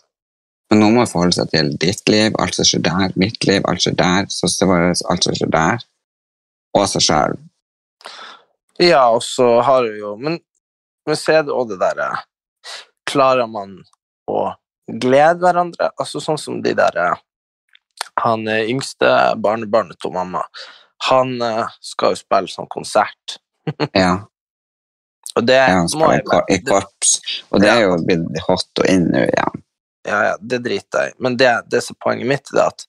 [0.70, 3.82] Men hun må forholde seg til ditt liv, alt som skjer der, mitt liv, alt
[3.82, 5.86] som skjer der, søsteren vår, alt som skjer der,
[6.78, 7.38] og seg sjøl.
[8.80, 10.38] Ja, og så har hun jo Men,
[11.04, 12.14] men så er det òg det derre
[13.10, 13.78] klarer man
[14.30, 14.50] å
[15.00, 15.90] glede hverandre?
[16.00, 17.22] Altså sånn som de der eh,
[18.24, 20.42] Han eh, yngste barnebarnet til mamma,
[21.08, 23.38] han eh, skal jo spille sånn konsert.
[23.94, 24.26] Ja,
[25.38, 27.18] Og det ja må jeg i korps.
[27.52, 29.62] Og det er jo blitt hot og inn nå igjen.
[30.08, 31.16] Ja, ja, det driter jeg i.
[31.22, 32.86] Men det, det som er poenget mitt, er at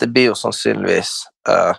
[0.00, 1.10] det blir jo sannsynligvis
[1.48, 1.76] uh,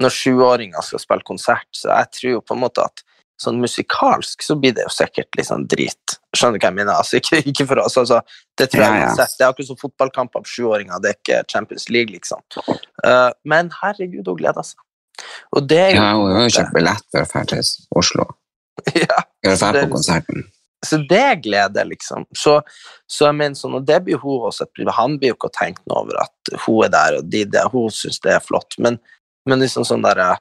[0.00, 3.02] Når sjuåringer skal spille konsert, så jeg tror jo på en måte at
[3.42, 6.16] sånn musikalsk så blir det jo sikkert litt sånn drit.
[6.36, 6.92] Skjønner du hva jeg mener?
[6.94, 8.20] Altså, ikke, ikke for oss, altså.
[8.58, 9.26] Det tror jeg Ja, ja.
[9.26, 12.40] Det er akkurat som fotballkamp av sjuåringer, det er ikke Champions League, liksom.
[13.04, 14.80] Uh, men herregud, hun gleder seg.
[15.52, 18.26] Og det er jo Ja, hun har jo kjøpt billett for å dra til Oslo.
[19.04, 20.48] ja, For å dra det- på konserten.
[20.82, 22.24] Så det er glede, liksom.
[22.34, 22.56] Så,
[23.06, 24.66] så jeg mener sånn, og det blir hun også.
[24.96, 27.92] Han blir jo ikke tenkt noe over at hun er der, og de der, hun
[27.94, 28.74] syns det er flott.
[28.82, 28.98] Men,
[29.46, 30.40] men liksom sånn der eh,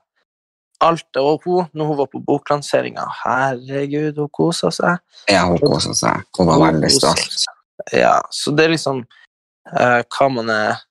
[0.82, 5.02] Alt Og hun, når hun var på boklanseringa, herregud, hun kosa seg.
[5.30, 6.24] Ja, hun kosa seg.
[6.38, 7.46] Hun var veldig stolt.
[7.94, 10.82] Ja, så det er liksom uh, hva man er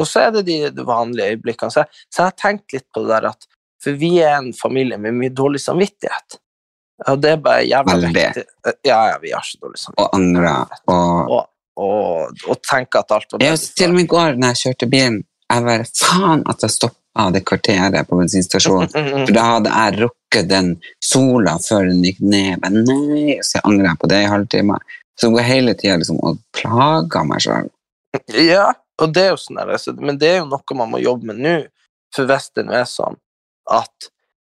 [0.00, 1.72] Og så er det de, de vanlige øyeblikkene.
[1.72, 3.48] Så jeg, så jeg har tenkt litt på det der at
[3.82, 6.38] For vi er en familie med mye dårlig samvittighet.
[7.08, 8.44] Og det er bare jævla Veldig.
[8.86, 10.06] Ja, ja, vi har så dårlig samvittighet.
[10.06, 10.54] Og andre.
[10.86, 11.44] Og Og,
[11.76, 14.90] og, og tenke at alt var Ja, til og med i går når jeg kjørte
[14.92, 17.01] bilen, jeg var faen at jeg stoppa
[17.32, 18.88] det kvarteret på bensinstasjonen.
[19.26, 20.70] For da hadde jeg rukket den
[21.04, 22.62] sola før den gikk ned.
[22.62, 24.78] Men nei, så jeg angrer på det i halvtime.
[25.20, 27.68] Så hun går hele tida liksom og plager meg sjøl.
[28.36, 28.70] Ja,
[29.00, 31.28] og det er jo sånn der, altså, men det er jo noe man må jobbe
[31.30, 31.54] med nå.
[32.12, 33.16] For hvis det nå er sånn
[33.72, 34.08] at,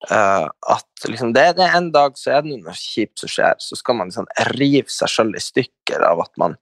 [0.09, 3.59] uh, at liksom det, det er en dag så er det noe kjipt som skjer,
[3.61, 6.57] så skal man liksom rive seg sjøl i stykker av at man,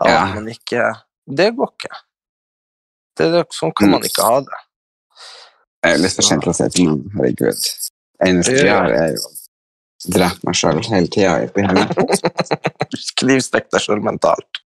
[0.00, 0.18] av Ja.
[0.26, 0.90] at man ikke
[1.26, 1.96] Det går ikke.
[3.16, 4.58] Det, det, sånn kan man ikke ha det.
[5.86, 7.02] Jeg er litt for sent til å si til noen.
[7.14, 7.66] herregud.
[8.26, 9.26] Eneste jeg har gjør, er jo
[10.06, 11.86] å drepe meg sjøl hele tida oppi hodet.
[13.20, 14.62] Knivstikk deg sjøl mentalt.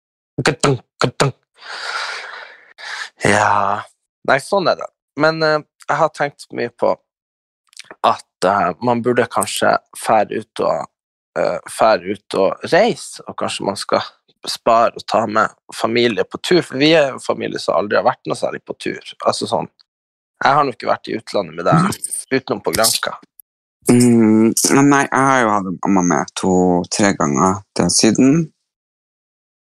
[3.25, 3.81] Ja
[4.27, 4.89] Nei, sånn er det.
[5.23, 6.91] Men uh, jeg har tenkt mye på
[8.05, 10.89] at uh, man burde kanskje fære ut og
[11.39, 14.03] uh, fære ut og reise, og kanskje man skal
[14.51, 18.07] spare og ta med familie på tur, for vi er jo familie som aldri har
[18.07, 19.15] vært noe særlig på tur.
[19.23, 19.71] Altså sånn
[20.45, 21.97] Jeg har nå ikke vært i utlandet med deg
[22.37, 23.15] utenom på Granca.
[23.89, 24.51] Mm,
[24.91, 28.35] nei, jeg har jo hatt mamma med to-tre ganger til Syden.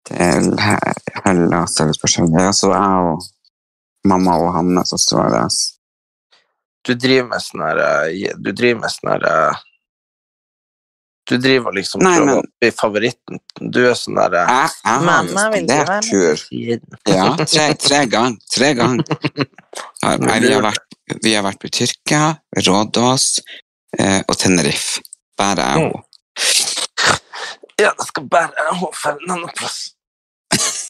[0.08, 2.48] Til He- Hellas eller forskjellig.
[2.56, 3.22] Så jeg og
[4.10, 5.60] mamma og Hanne, søstera deres.
[6.84, 9.62] du driver med sånn her eh, Du driver med sånn her eh,
[11.24, 13.38] Du driver og liksom Nei, prøver men- å bli favoritten.
[13.72, 16.36] Du er sånn der eh, Jeg, jeg har spandert tur.
[17.08, 18.36] Ja, tre, tre ganger.
[18.52, 19.04] Tre ganger.
[20.02, 22.26] Ja, vi, har vært, vi har vært på Tyrkia,
[22.60, 23.26] Rådås
[23.98, 25.00] eh, og Tenerife.
[25.40, 26.00] Bare jeg og
[27.80, 29.80] Ja, jeg skal bare jeg og finne en annen plass.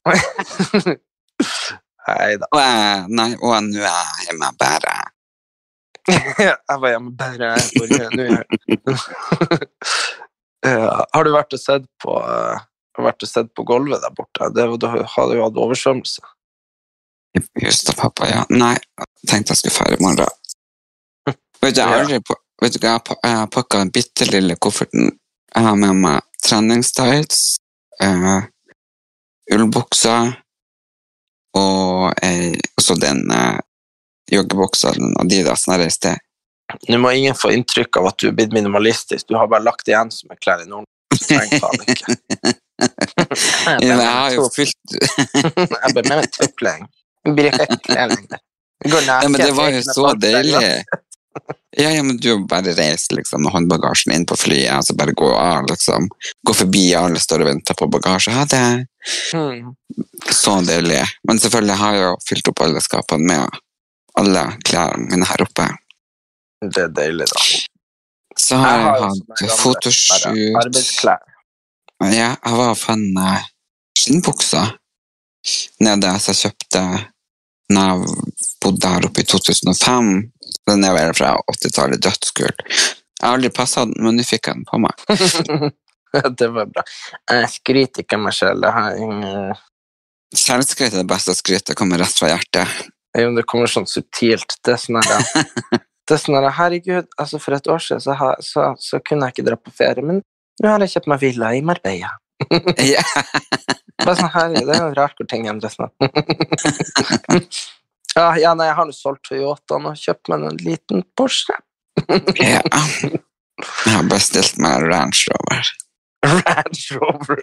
[2.04, 2.46] Nei da.
[3.08, 4.96] Nei, og nå er jeg hjemme bare.
[6.36, 8.26] Jeg var hjemme bare for nå.
[10.64, 12.62] Ja, Har du vært og sett på eh,
[13.04, 14.48] vært og sett på gulvet der borte?
[14.54, 16.24] Det, du hadde jo hatt oversvømmelse.
[17.60, 18.44] Just det, pappa, ja.
[18.54, 20.40] Nei, jeg tenkte jeg skulle feire i morgen.
[21.64, 24.56] Vet du, jeg har aldri på, vet du hva, jeg har pakka den bitte lille
[24.62, 25.10] kofferten.
[25.54, 27.42] Jeg har med meg treningstights,
[28.04, 28.44] uh,
[29.54, 30.44] ullbukser og
[31.54, 32.10] og
[32.78, 33.58] også den uh,
[34.32, 36.14] joggebuksa, den Adidasen jeg reiste.
[36.88, 39.28] Nå må ingen få inntrykk av at du er blitt minimalistisk.
[39.28, 40.88] Du har bare lagt igjen som en klær i Norden.
[41.14, 42.16] Strengt tatt ikke.
[43.84, 46.86] Jeg har jo fylt Jeg ble med meg tupling.
[47.36, 48.40] Blir ikke lenger.
[48.84, 50.60] Ja, men det var jo så deilig.
[50.60, 51.02] ja.
[51.74, 55.26] Ja, men du bare reiser liksom med håndbagasjen inn på flyet, og så bare gå
[55.34, 56.06] av, liksom.
[56.46, 58.30] Gå forbi, alle står og venter på bagasje.
[58.30, 58.60] Ja, det
[59.32, 59.74] Hmm.
[60.30, 61.02] så deilig.
[61.26, 63.58] Men selvfølgelig har jeg jo fylt opp alle skapene med
[64.20, 65.66] alle klærne mine her oppe.
[66.72, 67.44] Det er deilig, da.
[68.40, 70.78] Så har jeg, hatt fotoshoot.
[72.02, 73.44] Ja, jeg var og fant eh,
[73.98, 74.74] skinnbukser
[75.84, 76.82] nede, så jeg kjøpte
[77.72, 80.10] når jeg bodde her oppe i 2005.
[80.68, 82.64] Den er vel fra 80-tallet, dødskult.
[82.66, 85.04] Jeg har aldri passa den, men nå fikk jeg den på meg.
[86.40, 86.84] det var bra.
[87.30, 88.42] Jeg skryter ikke av meg.
[88.42, 89.54] Jeg ingen
[90.34, 92.86] Selvskryt er det beste skrytet, kommer rett fra hjertet.
[93.14, 94.56] Jo, det kommer sånn subtilt.
[94.66, 95.28] Det er sånn her,
[96.04, 99.28] det er sånn at, Herregud, altså for et år siden så, ha, så, så kunne
[99.28, 100.20] jeg ikke dra på ferie, men
[100.62, 102.12] nå har jeg kjøpt meg villa i Marbella.
[104.04, 105.86] Bare sånn herregud, Det er jo rart hvor ting endres nå.
[108.14, 111.56] ja, ja, nei, jeg har nå solgt Toyotaen og kjøpt meg en liten Porsche.
[112.42, 112.60] ja.
[113.54, 115.68] Jeg har bestilt meg Range Rover.
[116.26, 117.42] Range Rover.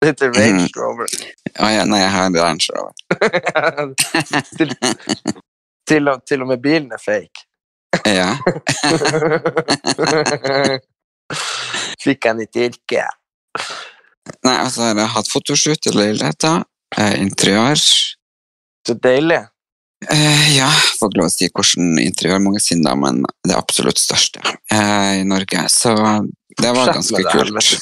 [0.00, 1.16] Litt Range Rover.
[1.60, 3.92] Å ja, nei, jeg har en Range Rover.
[4.56, 4.72] til,
[5.84, 7.44] til, og, til og med bilen er fake.
[8.06, 8.38] Ja.
[12.04, 13.04] Fikk han i yrke.
[14.46, 16.64] Nei, altså, jeg har hatt fotoshoot i leiligheten.
[16.98, 17.80] Eh, interiør.
[18.86, 19.40] Så deilig.
[20.08, 24.40] Eh, ja, får ikke lov å si hvordan interiørmagasin da, men det absolutt største
[24.72, 25.66] eh, i Norge.
[25.68, 25.92] Så
[26.56, 27.74] det var ganske kult.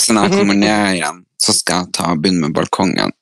[0.00, 3.14] Så når jeg kommer ned igjen, så skal jeg ta begynne med balkongen.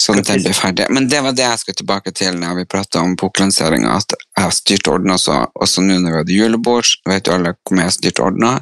[0.00, 0.86] Sånn at den blir ferdig.
[0.88, 4.44] Men det var det jeg skulle tilbake til når vi pratet om boklanseringa, at jeg
[4.46, 7.76] har styrt og ordna så også nå når vi hadde julebord, vet jo alle hvor
[7.76, 8.54] mye jeg har styrt og ordna.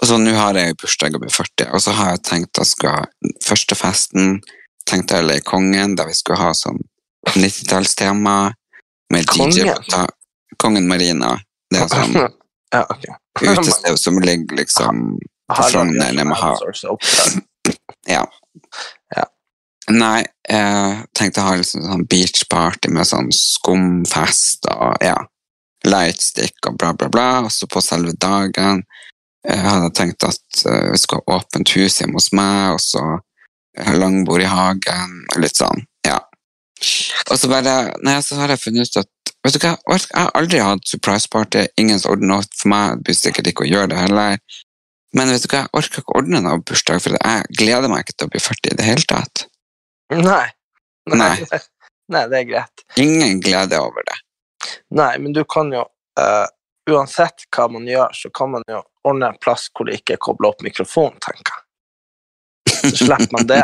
[0.00, 2.64] Og så nå har jeg bursdag og blir 40, og så har jeg tenkt å
[2.64, 3.10] skal
[3.44, 4.38] første festen
[4.88, 6.80] tenkte jeg å leie Kongen, der vi skulle ha sånn
[7.36, 8.36] 90-tallstema
[9.12, 9.34] med?
[9.36, 9.68] DJ
[10.60, 11.34] Kongen Marina.
[11.70, 12.16] Det er sånn
[12.70, 13.14] Ja, okay.
[13.42, 15.18] utested som ligger liksom
[15.50, 16.14] på Frogner.
[18.08, 18.22] Ja.
[19.16, 19.24] Ja.
[19.90, 25.16] Nei, jeg tenkte å ha liksom sånn beachparty med sånn skumfest og ja,
[25.86, 27.28] lightstick og bla, bla, bla.
[27.46, 28.84] Og så på selve dagen
[29.46, 33.04] jeg hadde tenkt at eh, vi skulle ha åpent hus hjemme hos meg, og så
[33.78, 36.18] eh, langbord i hagen, litt sånn, ja.
[37.30, 40.34] Og så bare, nei, så har jeg funnet ut at Vet du hva, jeg har
[40.36, 43.70] aldri hatt surprise party, ingen som ordner noe for meg, det blir sikkert ikke å
[43.70, 44.34] gjøre det heller.
[45.16, 48.18] Men vet du hva, jeg orker ikke ordne noe bursdag, for jeg gleder meg ikke
[48.18, 49.46] til å bli 40 i det hele tatt.
[50.10, 50.46] Nei.
[51.10, 51.34] Nei.
[52.12, 52.84] Nei, det er greit.
[52.98, 54.16] Ingen glede over det.
[54.94, 55.84] Nei, men du kan jo
[56.20, 56.46] uh,
[56.90, 60.22] Uansett hva man gjør, så kan man jo ordne en plass hvor det ikke er
[60.24, 61.66] kobla opp mikrofon, tenker jeg.
[62.80, 63.62] Så slipper man det.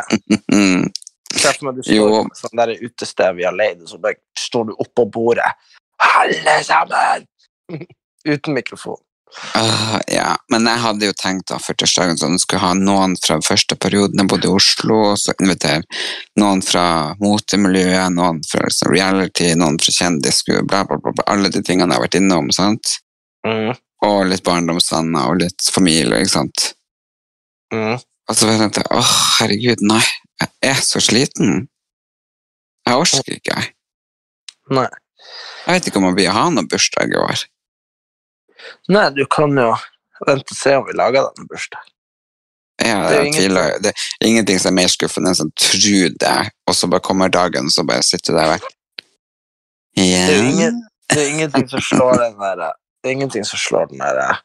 [1.34, 3.98] Se for meg du står på et sånt der utested vi har leid, og så
[4.02, 5.48] bare står du oppå bordet.
[6.20, 7.26] Alle sammen!
[8.30, 9.00] Uten mikrofon.
[9.54, 13.36] Ah, ja, men jeg hadde jo tenkt da 40-årsdagen sånn, jeg skulle ha noen fra
[13.44, 15.82] første perioden jeg bodde i Oslo, så invitere
[16.40, 16.84] noen fra
[17.20, 21.92] motemiljøet, noen fra liksom, reality, noen fra kjendis, bla, bla, bla, bla, alle de tingene
[21.92, 22.96] jeg har vært innom, sant?
[23.46, 23.74] Mm.
[24.06, 26.68] Og litt barndomsvenner, og litt familie, ikke sant?
[27.74, 27.96] Mm.
[28.00, 30.04] Og så tenkte jeg, åh, herregud, nei,
[30.40, 31.66] jeg er så sliten.
[32.86, 33.58] Jeg orker ikke.
[34.76, 34.88] Nei.
[35.66, 37.44] Jeg vet ikke om jeg blir ha noen bursdag i år.
[38.92, 39.70] Nei, du kan jo
[40.26, 41.92] vente og se om vi lager deg en bursdag.
[42.84, 43.78] Ja, Det er tviler.
[43.80, 46.34] Det er ingenting som er mer skuffende enn som tror det,
[46.68, 48.66] og så bare kommer dagen, og så bare sitter du der vekk.
[49.98, 50.26] yeah.
[50.28, 53.88] Det er ingen, det er ingenting som slår den der Det er ingenting som slår
[53.90, 54.36] den der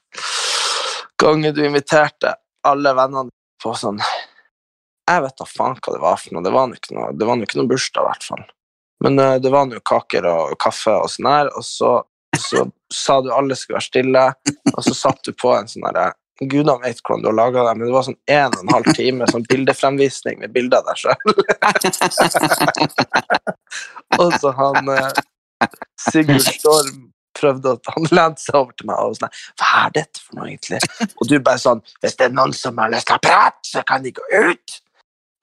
[1.21, 2.35] gangen du inviterte
[2.67, 3.29] alle vennene
[3.63, 6.43] på sånn Jeg vet da faen hva det var for noe.
[6.45, 8.43] Det var nå ikke noe, det var ikke noe bursdag, i hvert fall.
[9.03, 11.89] Men eh, det var nå kaker og kaffe og sånn her, og så,
[12.37, 14.25] så sa du alle skulle være stille,
[14.75, 17.73] og så satt du på en sånn herre Gudene vet hvordan du har laga det,
[17.77, 20.97] men det var sånn en og en halv time sånn bildefremvisning med bilder av deg
[20.97, 21.21] sjøl.
[24.17, 25.21] og så han eh,
[26.09, 30.23] Sigurd Storm prøvde at han lente seg over til meg og sånn Hva er dette
[30.23, 30.81] for noe, egentlig?
[31.13, 33.85] Og du bare sånn Hvis det er noen som har lyst til å prate, så
[33.87, 34.77] kan de gå ut.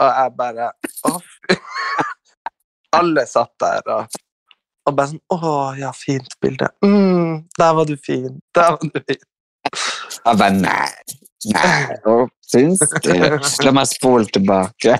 [0.03, 0.73] Og jeg bare
[1.09, 1.59] Å, fy.
[2.99, 4.19] Alle satt der og,
[4.89, 6.71] og bare sånn Å, ja, fint bilde.
[6.85, 8.41] Mm, der var du fin.
[8.57, 9.23] Der var du fin.
[9.69, 11.15] Jeg bare, nei,
[11.53, 13.13] nei, hva syns du?
[13.67, 14.99] La meg spole tilbake.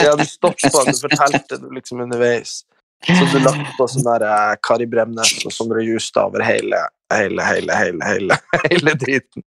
[0.00, 2.62] Ja, du stoppa, du fortalte det liksom underveis.
[3.04, 6.78] Så du lagt på sånn der eh, Kari Bremnes og Sondre Justad over hele,
[7.12, 9.44] hele, hele, hele, hele, hele driten.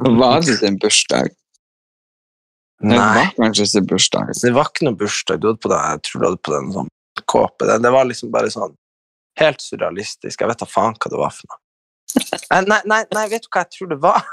[0.00, 1.34] Var det din bursdag?
[2.82, 4.32] Det var kanskje ikke bursdag.
[4.40, 5.42] Det var ikke noe bursdag.
[5.42, 6.90] Du hadde på deg, jeg tror du hadde på deg en sånn
[7.26, 7.66] kåpe.
[7.68, 8.74] Det, det var liksom bare sånn
[9.40, 10.40] helt surrealistisk.
[10.40, 11.60] Jeg vet da faen hva det var for noe.
[12.12, 14.26] Eh, Nei, nei, nei, vet du hva jeg tror det var?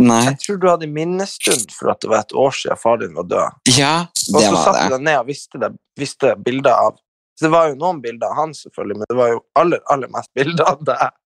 [0.00, 0.22] Nei.
[0.30, 3.28] Jeg tror du hadde minnestund for at det var et år siden far din var
[3.28, 3.60] død.
[3.76, 6.86] Ja, det var det Og så satte du deg ned og visste, det, visste bilder
[6.88, 6.98] av
[7.36, 10.10] Så det var jo noen bilder av han, selvfølgelig, men det var jo aller, aller
[10.12, 11.16] mest bilder av deg.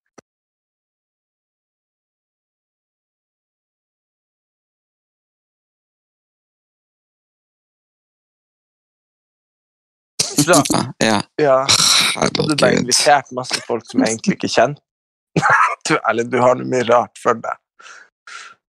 [10.45, 11.59] Fra, Ja, ja.
[12.21, 14.81] Og du bare invitert masse folk som jeg egentlig ikke kjenner.
[15.89, 17.59] du, Erlend, du har noe mye rart for deg.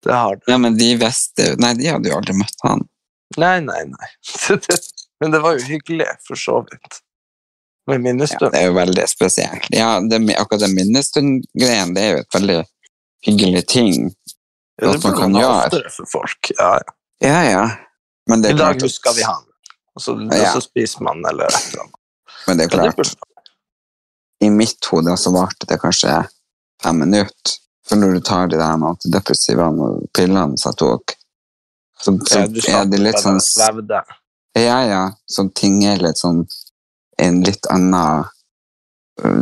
[0.05, 0.45] Det har du.
[0.49, 2.85] Ja, men de visste Nei, de hadde jo aldri møtt han.
[3.41, 4.11] Nei, nei, nei.
[5.23, 6.99] Men det var jo hyggelig, for så vidt.
[7.87, 9.67] Med Ja, det er jo veldig spesielt.
[9.69, 12.57] Ja, det, akkurat den minnestundgreien, det er jo et veldig
[13.27, 13.93] hyggelig ting.
[14.81, 16.51] Ja, det burde man oftere for folk.
[16.57, 16.95] Ja, ja.
[17.23, 17.65] Ja, ja.
[18.29, 19.44] Men det I dag klart husker vi han.
[19.95, 21.99] Og så, og så spiser man eller et eller annet.
[22.47, 23.13] Men det er klart,
[24.43, 26.17] i mitt hode så varte det kanskje
[26.83, 27.55] fem minutter.
[27.87, 31.15] For når du tar de der antidepressivene og pillene som jeg tok,
[32.01, 34.01] så, så Ja, er det litt sånn svevde.
[34.57, 35.03] Ja, ja.
[35.29, 36.43] Så ting er litt sånn
[37.21, 38.25] en litt annen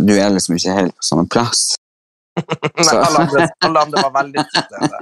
[0.05, 1.63] Du er liksom ikke helt på samme plass.
[2.37, 4.97] Nei, Så- alle andre, alle andre var veldig til stede.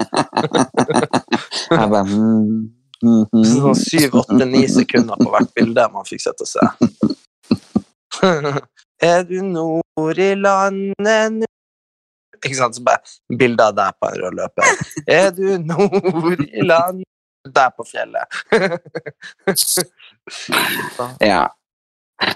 [1.71, 2.69] Jeg bare mm, mm, mm.
[3.01, 6.67] Sånn syv, åtte, ni sekunder på hvert bilde man fikk sett og se.
[9.01, 11.45] Er du nord i landet nu
[12.37, 12.77] Ikke sant?
[12.77, 13.01] Så bare
[13.37, 14.83] bilde av deg på en rød løper.
[15.09, 17.07] Er du nord i landet
[17.57, 18.29] Der på fjellet.
[21.31, 21.47] Ja.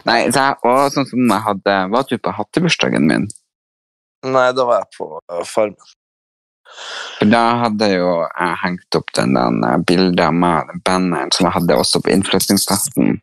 [0.10, 3.28] Nei, jeg, og sånn som jeg hadde Var du på hattebursdagen min?
[4.26, 5.06] Nei, da var jeg på
[5.46, 5.94] Farmen.
[7.20, 11.78] For da hadde jo jeg hengt opp den der bildet med banneren som jeg hadde
[11.80, 13.20] også på innflyttingsfesten.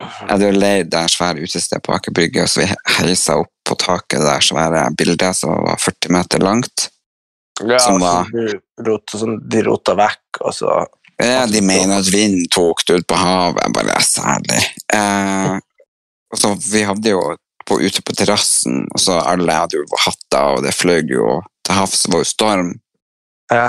[0.00, 3.76] Jeg hadde jo leid det svære utestedet på Aker Brygge, så vi heisa opp på
[3.80, 6.88] taket der svære bildet som var 40 meter langt.
[7.60, 8.30] Ja, Som var-
[8.86, 10.86] rot, sånn, de rota vekk, og så
[11.20, 14.62] Ja, de mener at vinden tok det ut på havet, bare særlig.
[14.92, 15.58] Eh,
[16.32, 17.36] og så vi hadde jo
[17.70, 21.78] på, ute på terrassen, og så alle hadde jo hatter, og det fløy jo til
[21.78, 22.72] havs, det var jo storm.
[23.54, 23.68] Ja.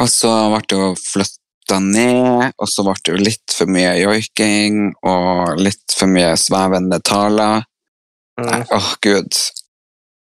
[0.00, 3.94] Og så ble det jo flytta ned, og så ble det jo litt for mye
[4.00, 7.66] joiking, og litt for mye svevende taler.
[7.66, 7.66] Nei,
[8.40, 8.62] Mm.
[8.72, 9.36] Åh, gud.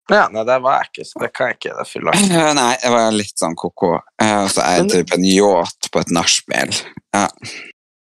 [0.09, 1.73] ja, nei, det var jeg ikke, så det kan jeg ikke.
[1.77, 2.29] Det jeg.
[2.33, 3.91] Eh, Nei, jeg var litt sånn koko.
[4.17, 6.73] Eh, Og så er jeg typ en yacht på et nachspiel.
[7.13, 7.27] Ja.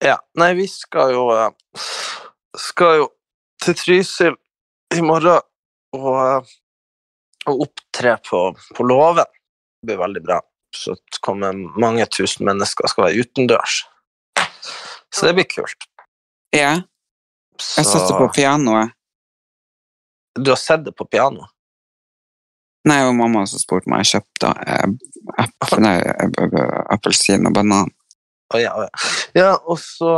[0.05, 1.49] Ja, nei, vi skal jo eh,
[2.55, 3.07] Skal jo
[3.63, 4.35] til Trysil
[4.95, 5.41] i morgen
[5.97, 6.55] og, eh,
[7.47, 8.41] og opptre på,
[8.75, 9.27] på låven.
[9.81, 10.41] Det blir veldig bra.
[10.75, 13.81] Så kommer mange tusen mennesker skal være utendørs.
[15.13, 15.89] Så det blir kult.
[16.55, 16.77] ja.
[17.57, 18.91] Jeg satte på pianoet.
[20.37, 21.47] Du har sett det på piano?
[22.87, 24.85] Nei, og mamma som spurte meg, jeg kjøpte eh,
[25.41, 27.89] eh, appelsin og banan.
[28.53, 29.09] Å ja, oh, ja.
[29.35, 30.11] ja, og så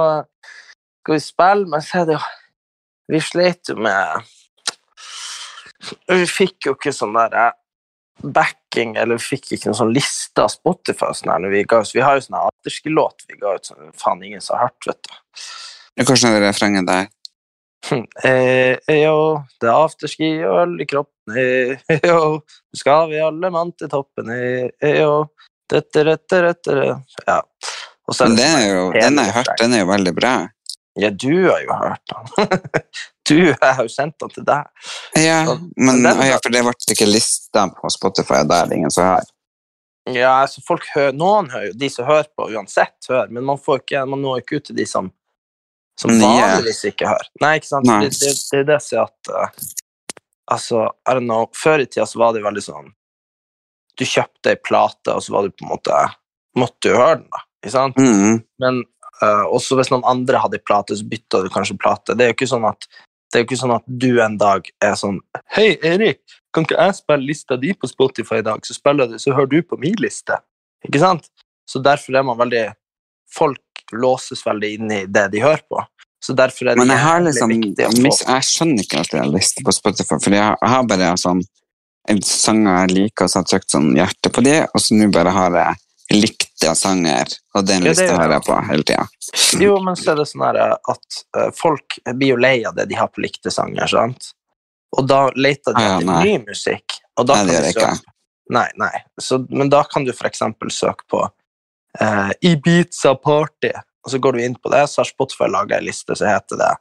[1.00, 2.22] skal vi spille, men så er det jo
[3.10, 4.28] Vi slet jo med
[6.12, 7.56] Vi fikk jo ikke sånn der eh,
[8.20, 11.62] backing, eller vi fikk ikke noen sånn liste av Spotify og sånn her når vi
[11.72, 11.94] ga ut.
[11.96, 15.00] Vi har jo sånn her afterski-låt vi ga ut som faen ingen har hørt, vet
[15.08, 15.16] du.
[16.04, 17.08] Hvordan er det refrenget der?
[18.24, 23.22] Eh, eh, jo, det er afterski og øl i kroppen, eh, jo, nå skal vi
[23.24, 25.30] alle mann til toppen, eh, eh, jo,
[25.72, 26.76] dette, dette, dette.
[27.26, 27.40] Ja.
[28.10, 29.84] Og så er Men det den sånn er jo, den har jeg hørt, den er
[29.84, 30.34] jo veldig bra.
[31.00, 32.62] Ja, du har jo hørt den.
[33.30, 34.70] du, jeg har jo sendt den til deg.
[35.20, 38.80] Ja, Så- men den- ja, for det ble ikke lista på Spotify, det er det
[38.82, 39.28] ingen som har.
[40.10, 43.60] Ja, altså folk hører, Noen hører jo, de som hører på uansett, hører, men man,
[43.62, 45.12] får ikke, man når ikke ut til de som,
[46.00, 47.28] som vanligvis ikke hører.
[47.44, 47.86] Nei, ikke sant?
[47.86, 48.00] Nei.
[48.08, 49.68] Det, det, det er det som er at uh,
[50.50, 52.88] Altså, I don't know, før i tida så var det veldig sånn
[54.00, 56.00] Du kjøpte ei plate, og så var du på en måte
[56.58, 57.44] Måtte du høre den, da.
[57.62, 58.00] Ikke sant?
[58.02, 58.40] Mm.
[58.64, 58.80] Men
[59.22, 62.16] eh, også hvis noen andre hadde plate, så bytta du kanskje plate.
[62.18, 62.90] Det er jo ikke sånn at
[63.30, 65.20] det ikke sånn at du en dag er sånn
[65.54, 68.64] Hei, Erik, kan ikke jeg spille lista di på Spotify i dag?
[68.66, 70.40] Så spiller du, så hører du på min liste.
[70.88, 71.30] Ikke sant?
[71.70, 72.72] Så derfor er man veldig
[73.30, 75.84] Folk låses veldig inn i det de hører på.
[76.26, 79.66] Så derfor er det Men jeg har liksom Jeg skjønner ikke at jeg har liste
[79.66, 81.44] på Spotify, for jeg, jeg har bare sånn
[82.10, 84.98] en sanger jeg liker, og så har jeg trykt sånn hjerte på det, og så
[84.98, 85.82] nå bare har jeg
[86.14, 89.08] likte sanger, og den Ja, lista hører jeg på hele tida.
[89.62, 92.98] Jo, men så er det sånn at eh, folk blir jo lei av det de
[92.98, 94.32] har på likte sanger, sant?
[94.98, 96.98] Og da leter de Ah, ja, ny musikk.
[97.20, 98.16] Og da Nei, det gjør jeg ikke.
[98.50, 98.96] Nei, nei.
[99.22, 101.22] Så, men da kan du eksempel søke på
[102.02, 103.70] eh, Ibiza Party,
[104.06, 106.58] og så går du inn på det, så har Spotify laga ei liste som heter
[106.58, 106.72] det.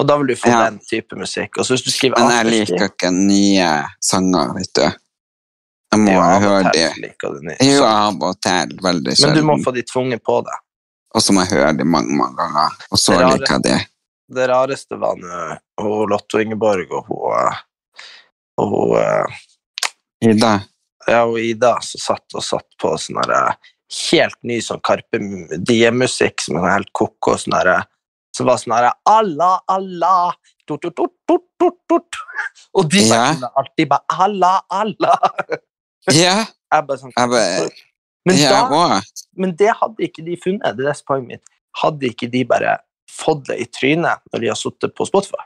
[0.00, 0.62] Og da vil du få Ja.
[0.70, 1.58] den type musikk.
[1.58, 4.86] Og så hvis du skriver Men jeg liker ikke nye sanger, vet du.
[5.90, 7.02] Jeg må og høre til de.
[7.02, 7.48] liker du.
[7.66, 10.58] Jo, av og til, veldig Men du må få de tvunget på det.
[11.14, 13.78] Og så må jeg høre de mange, mange ganger, og så rare- liker jeg de.
[14.30, 17.56] Det rareste var nå Lotto Ingeborg og hun, eh,
[18.62, 19.40] og hun eh,
[20.30, 20.52] Ida?
[21.08, 23.72] Ja, og Ida som satt og satt på sånn her, eh,
[24.12, 25.18] helt ny sånn Karpe
[25.66, 27.34] Die-musikk som er sånn helt koko.
[27.34, 27.58] Sånn
[28.36, 30.30] som var sånn herre Allah, Allah
[30.68, 32.20] tut, tut, tut, tut, tut, tut.
[32.78, 33.34] Og de Ja.
[33.56, 35.18] alltid bare Allah, Allah.
[36.08, 37.68] Ja, Jeg bare sånn, jeg bare
[38.28, 39.00] men, Jeg da,
[39.40, 40.76] men det hadde ikke de funnet.
[40.76, 41.54] Det er poenget mitt.
[41.80, 42.76] Hadde ikke de bare
[43.10, 45.42] fått det i trynet når de har sittet på Spotify?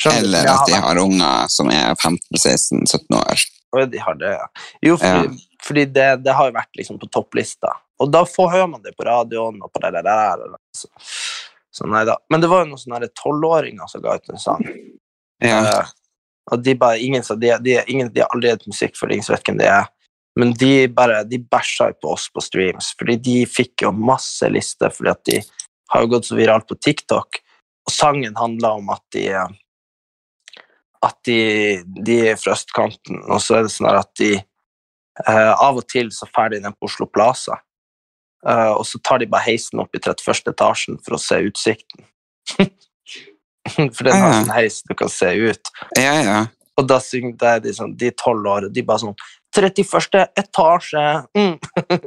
[0.00, 0.22] Skjønner?
[0.22, 3.44] Eller at de har unger som er 15-16-17 år.
[3.76, 4.46] Og de har det, ja.
[4.84, 7.72] Jo, fordi, fordi det, det har jo vært liksom på topplista.
[8.00, 10.06] Og da får, hører man det på radioen og på det der.
[10.06, 10.90] der så,
[11.74, 12.18] så nei da.
[12.32, 14.64] Men det var jo noen sånne tolvåringer som ga ut en sang.
[15.44, 15.60] Ja.
[15.60, 15.94] Eh,
[16.52, 19.48] og de bare, ingen, de, de, ingen, de har aldri hatt musikk, for ingen vet
[19.48, 19.88] hvem det er.
[20.38, 24.92] Men de bare, de bæsja på oss på streams, fordi de fikk jo masse lister,
[24.92, 25.40] fordi at de
[25.92, 27.40] har jo gått så viralt på TikTok.
[27.86, 29.54] Og sangen handla om at de eh,
[31.06, 31.40] at de,
[32.06, 36.10] de er fra østkanten, og så er det sånn at de eh, Av og til
[36.14, 37.60] så drar de ned på Oslo Plaza,
[38.46, 40.52] eh, og så tar de bare heisen opp i 31.
[40.54, 42.06] etasjen for å se utsikten.
[43.96, 44.36] for den har Ah.
[44.42, 45.70] sånn heis du kan se ut.
[45.98, 46.38] Ja, ja.
[46.78, 49.16] Og da synger er de sånn, de tolv årene, de bare sånn
[49.56, 50.26] 31.
[50.36, 51.04] etasje!
[51.36, 51.54] Mm.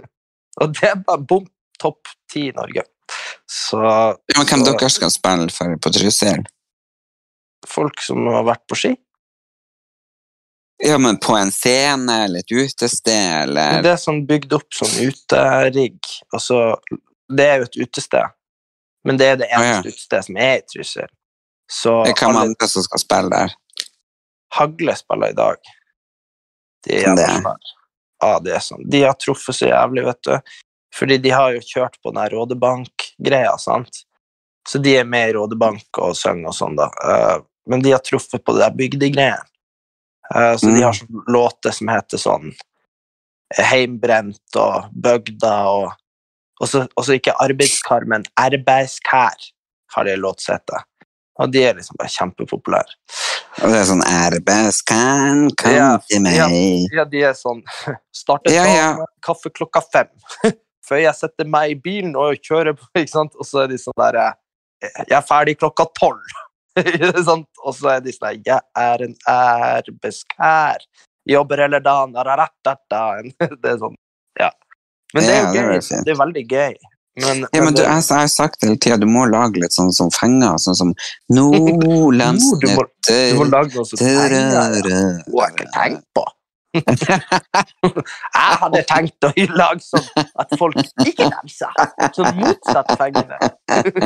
[0.62, 1.47] og det er bare bom,
[1.82, 2.84] topp ti i Norge.
[3.49, 6.43] Så, Ja, Men hvem så dere skal spille for på Trysil?
[7.68, 8.91] folk som har vært på ski
[10.86, 14.93] Ja, men på en scene eller et utested, eller Det er sånn bygd opp sånn
[15.10, 15.97] uterigg.
[16.34, 16.78] Altså,
[17.36, 18.30] det er jo et utested,
[19.03, 19.74] men det er det Ah, ja.
[19.82, 21.10] eneste utestedet som er i Trysil.
[21.72, 23.53] Så alle andre som skal spille der?
[24.57, 25.57] Hagle spiller i dag.
[26.88, 27.28] De er det.
[28.22, 28.84] Ja, det er sånn.
[28.89, 30.34] De har truffet så jævlig, vet du.
[30.97, 34.01] Fordi de har jo kjørt på den Rådebank-greia, sant.
[34.67, 36.89] Så de er med i Rådebank og synger og sånn, da.
[37.05, 37.38] Eh,
[37.70, 39.45] Men de har truffet på det der bygdegreiene.
[40.34, 40.84] Så Så de Mm.
[40.84, 42.55] har sånn låter som heter sånn
[43.57, 45.91] eh, Heimbrent og Bøgda og
[46.61, 49.36] Og så ikke arbeidskar, men arbeidskær
[49.95, 50.84] har de låt som heter.
[51.40, 52.96] Og de er liksom bare kjempepopulære.
[53.64, 56.36] Og det er sånn Arbeidskan, kom Ja, til meg.
[56.36, 56.48] ja.
[57.00, 57.62] Ja, de er sånn
[58.22, 58.90] Starter Ja, ja.
[59.00, 60.10] med kaffe klokka fem.
[60.90, 63.36] Før jeg setter meg i bilen og kjører på, ikke sant?
[63.40, 64.34] Og så er de sånn der eh,
[65.08, 66.38] Jeg er ferdig klokka tolv.
[66.80, 70.84] Og så er de sånn der, Jeg er en arbeidskær.
[71.30, 72.14] Jobber hele dagen.
[73.38, 73.96] Det er sånn,
[74.40, 74.50] ja.
[75.14, 76.04] Men det er Ja, jo det gøy.
[76.06, 76.76] Det er veldig gøy.
[77.20, 79.91] Men, Ja, men du, jeg, jeg har sagt hele tida, du må lage litt sånn
[79.95, 80.91] som fenger, sånn som
[81.36, 82.61] Nordlandsnytt.
[82.63, 84.65] Jo, du må lage noe som fenger, ja.
[85.26, 86.26] Hun har ikke tenkt på.
[86.78, 90.05] jeg hadde tenkt å lage sånn
[90.43, 91.74] at folk ikke danser.
[92.15, 93.39] Sånn motsatt fengende.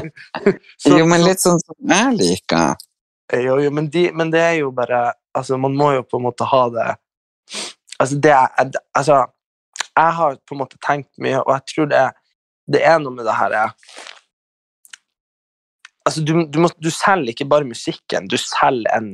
[0.83, 2.75] Så- Jo, men litt sånn som jeg liker.
[3.33, 6.25] Jo, jo, men, de, men det er jo bare Altså, man må jo på en
[6.27, 6.83] måte ha det
[7.97, 9.23] Altså, det er Altså,
[9.95, 12.03] jeg har på en måte tenkt mye, og jeg tror det,
[12.71, 13.55] det er noe med det her
[16.03, 19.13] Altså, du, du, må, du selger ikke bare musikken, du selger en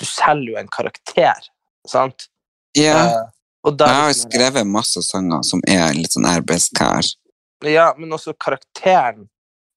[0.00, 1.48] Du selger jo en karakter,
[1.88, 2.28] sant?
[2.76, 3.28] Ja, Uh,
[3.68, 7.10] og der, jeg har jo sånn- skrevet masse sanger som er litt sånn arbeidskar.
[7.68, 9.28] Ja, men også karakteren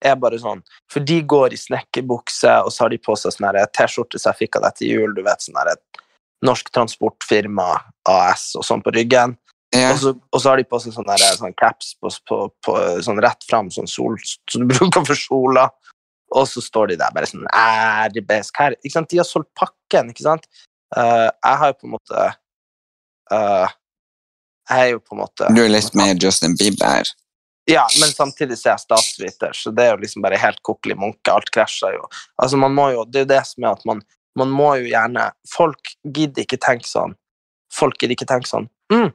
[0.02, 3.60] er bare sånn For de går i snekkerbukse, og så har de på seg sånn
[3.76, 5.60] T-skjorte som jeg fikk av deg til jul, du vet, sånn
[6.46, 7.70] Norsk Transportfirma
[8.08, 9.38] AS og sånn på ryggen.
[9.76, 12.38] Ja, Og, så, og så har de på seg sånne, der, sånne caps på, på,
[12.64, 14.16] på, sånn rett fram, sånn sol,
[14.52, 15.68] som du bruker for sola.
[16.36, 17.46] Og så står de der bare sånn
[18.14, 18.76] det best her?
[18.82, 19.10] Ikke sant?
[19.12, 20.48] De har solgt pakken, ikke sant?
[20.96, 22.26] Uh, jeg har jo på en måte
[23.34, 23.72] uh,
[24.70, 27.10] Jeg er jo på en måte du er litt mer Justin Bieber.
[27.70, 30.98] ja, men samtidig så er jeg statsviter, så det er jo liksom bare helt kokkelig
[31.02, 31.34] munke.
[31.34, 32.06] Alt krasjer jo.
[32.42, 34.04] Altså, man må jo, Det er jo det som er at man,
[34.38, 37.18] man må jo gjerne Folk gidder ikke tenke sånn.
[37.74, 39.10] Folk gidder ikke tenke sånn mm,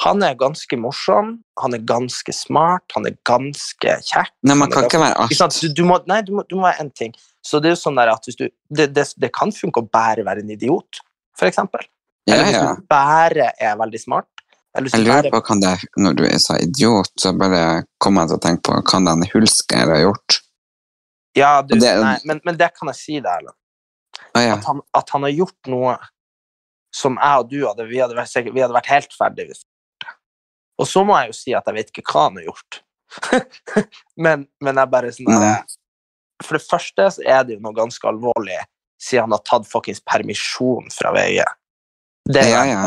[0.00, 4.32] Han er ganske morsom, han er ganske smart, han er ganske kjekk.
[4.48, 5.58] Nei, man kan ikke være alt.
[5.76, 7.12] Du, må, nei, du må, du må være en ting.
[7.44, 10.44] Så det er jo sånn at du, det, det, det kan funke å bare være
[10.44, 11.02] en idiot,
[11.36, 11.84] for eksempel.
[12.28, 12.74] Ja, Eller hvis ja.
[12.76, 14.28] du bare er veldig smart.
[14.76, 18.30] Eller Jeg lurer bare på kan det Når du sa idiot, så bare kom jeg
[18.30, 20.36] til å tenke på hva den Hulsker har gjort.
[21.36, 23.56] Ja, du, det- nei, men, men det kan jeg si deg, Erlend.
[24.34, 24.54] Ah, ja.
[24.56, 25.96] At, han, at han har gjort noe
[26.94, 29.66] som jeg og du hadde Vi hadde vært, vi hadde vært helt ferdige hvis vi
[29.66, 30.14] hadde gjort det.
[30.80, 32.80] Og så må jeg jo si at jeg vet ikke hva han har gjort.
[34.24, 35.72] men, men jeg bare sånn at,
[36.44, 38.60] For det første så er det jo noe ganske alvorlig
[39.00, 41.40] siden han har tatt fuckings permisjon fra VG.
[42.30, 42.82] Det er Ja, ja.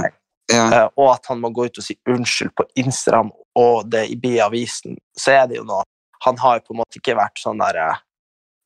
[0.53, 0.65] ja.
[0.77, 4.37] Eh, og at han må gå ut og si unnskyld på Instagram, og det blir
[4.37, 5.83] i avisen, så er det jo noe
[6.23, 7.97] Han har jo på en måte ikke vært sånn der eh,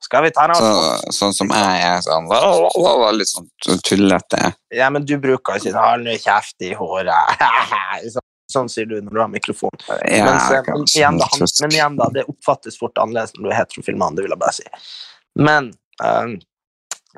[0.04, 0.68] Skal vi ta en Så,
[1.16, 3.50] sånn som jeg er, sånn lalalala, litt sånn
[3.88, 4.52] tullete.
[4.76, 8.14] Ja, men du bruker jo å si 'hold nå kjeft i håret'.
[8.52, 9.74] sånn, sier du når du har mikrofon.
[9.88, 13.44] Ja, men, så, men, igjen da, han, men igjen, da, det oppfattes fort annerledes når
[13.44, 14.68] du er heterofil mann, det vil jeg bare si.
[15.48, 15.72] Men,
[16.04, 16.38] eh,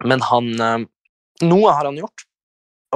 [0.09, 0.79] men han eh,
[1.39, 2.25] Noe har han gjort,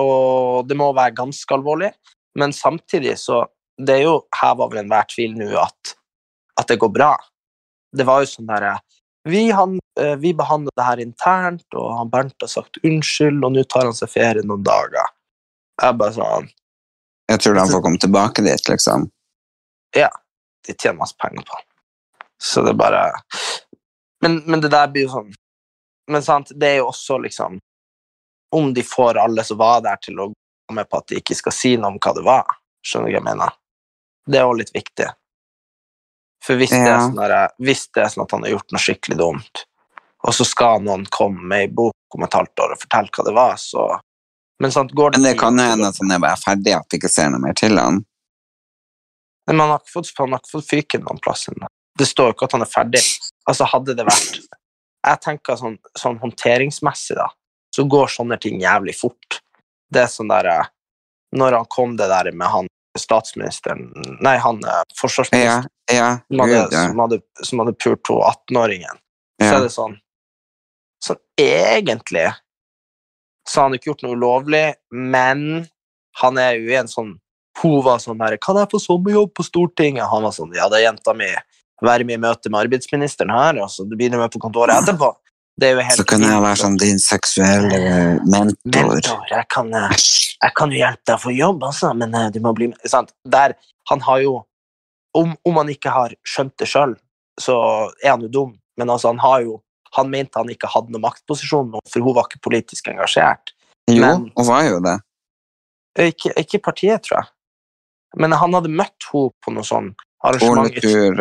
[0.02, 1.94] og det må være ganske alvorlig,
[2.40, 5.94] men samtidig så Det er jo hevet over enhver tvil nå at,
[6.62, 7.14] at det går bra.
[7.90, 8.76] Det var jo sånn derre
[9.30, 13.56] vi, han, eh, vi behandler det her internt, og han Bernt har sagt unnskyld, og
[13.56, 15.14] nå tar han seg ferie noen dager.
[15.82, 16.50] Jeg bare sånn
[17.34, 19.08] Jeg tror han får komme tilbake dit, liksom.
[19.98, 20.10] Ja,
[20.68, 21.60] de tjener masse penger på.
[22.42, 23.02] Så det er bare
[24.24, 25.32] men, men det der blir jo sånn
[26.12, 27.58] Men sant, det er jo også liksom
[28.56, 31.38] Om de får alle som var der, til å gå med på at de ikke
[31.40, 32.56] skal si noe om hva det var,
[32.86, 33.58] Skjønner du hva jeg mener?
[34.28, 35.10] Det er òg litt viktig.
[36.44, 38.84] For hvis, det er sånn der, hvis det er sånn at han har gjort noe
[38.84, 39.64] skikkelig dumt,
[40.24, 43.26] og så skal noen komme med ei bok om et halvt år og fortelle hva
[43.28, 43.86] det var, så
[44.62, 46.88] Men sant, går det Men det kan jo hende at han er bare ferdig, at
[46.92, 48.04] vi ikke ser noe mer til han.
[49.48, 51.70] Men han har ikke fått, han har ikke fått fyken noen plass ennå.
[52.00, 53.02] Det står jo ikke at han er ferdig.
[53.50, 54.38] Altså, hadde det vært
[55.04, 57.28] Jeg tenker sånn, sånn håndteringsmessig, da,
[57.76, 59.42] så går sånne ting jævlig fort.
[59.94, 60.70] Det er sånn der eh,
[61.36, 63.90] Når han kom det der med han statsministeren
[64.22, 64.62] Nei, han
[65.00, 66.86] forsvarsministeren Ja, ja, som, hadde, ja.
[66.88, 69.02] som, hadde, som hadde pult hun 18-åringen,
[69.42, 69.98] så er det sånn
[71.04, 72.30] Sånn egentlig
[73.50, 75.66] så har han ikke gjort noe ulovlig, men
[76.22, 77.18] han er jo i en sånn
[77.62, 80.80] Hun var sånn her 'Kan jeg få sommerjobb på Stortinget?' Han var sånn 'Ja, det
[80.80, 81.30] er jenta mi.
[81.84, 85.16] Være med i møte med arbeidsministeren her, og så du begynner med på kontoret etterpå.'
[85.60, 87.80] Det er jo helt Så kan jeg være sånn din seksuelle
[88.26, 88.90] mentor.
[88.90, 89.90] Mentor, jeg kan, eh,
[90.42, 92.80] jeg kan jo hjelpe deg å få jobb, altså, men eh, du må bli med.
[92.90, 93.14] Sant?
[93.24, 93.54] Der,
[93.90, 94.34] han har jo
[95.14, 96.96] om, om han ikke har skjønt det sjøl,
[97.40, 97.56] så
[98.04, 99.60] er han jo dum, men altså, han har jo
[99.96, 103.54] han mente han ikke hadde noen maktposisjon, for hun var ikke politisk engasjert.
[103.90, 105.00] Jo, Men- hun var jo det.
[106.00, 107.30] Ikke, ikke partiet, tror jeg.
[108.18, 109.92] Men han hadde møtt henne på noe sånn
[110.24, 110.74] arrangement.
[110.74, 111.20] Skoletur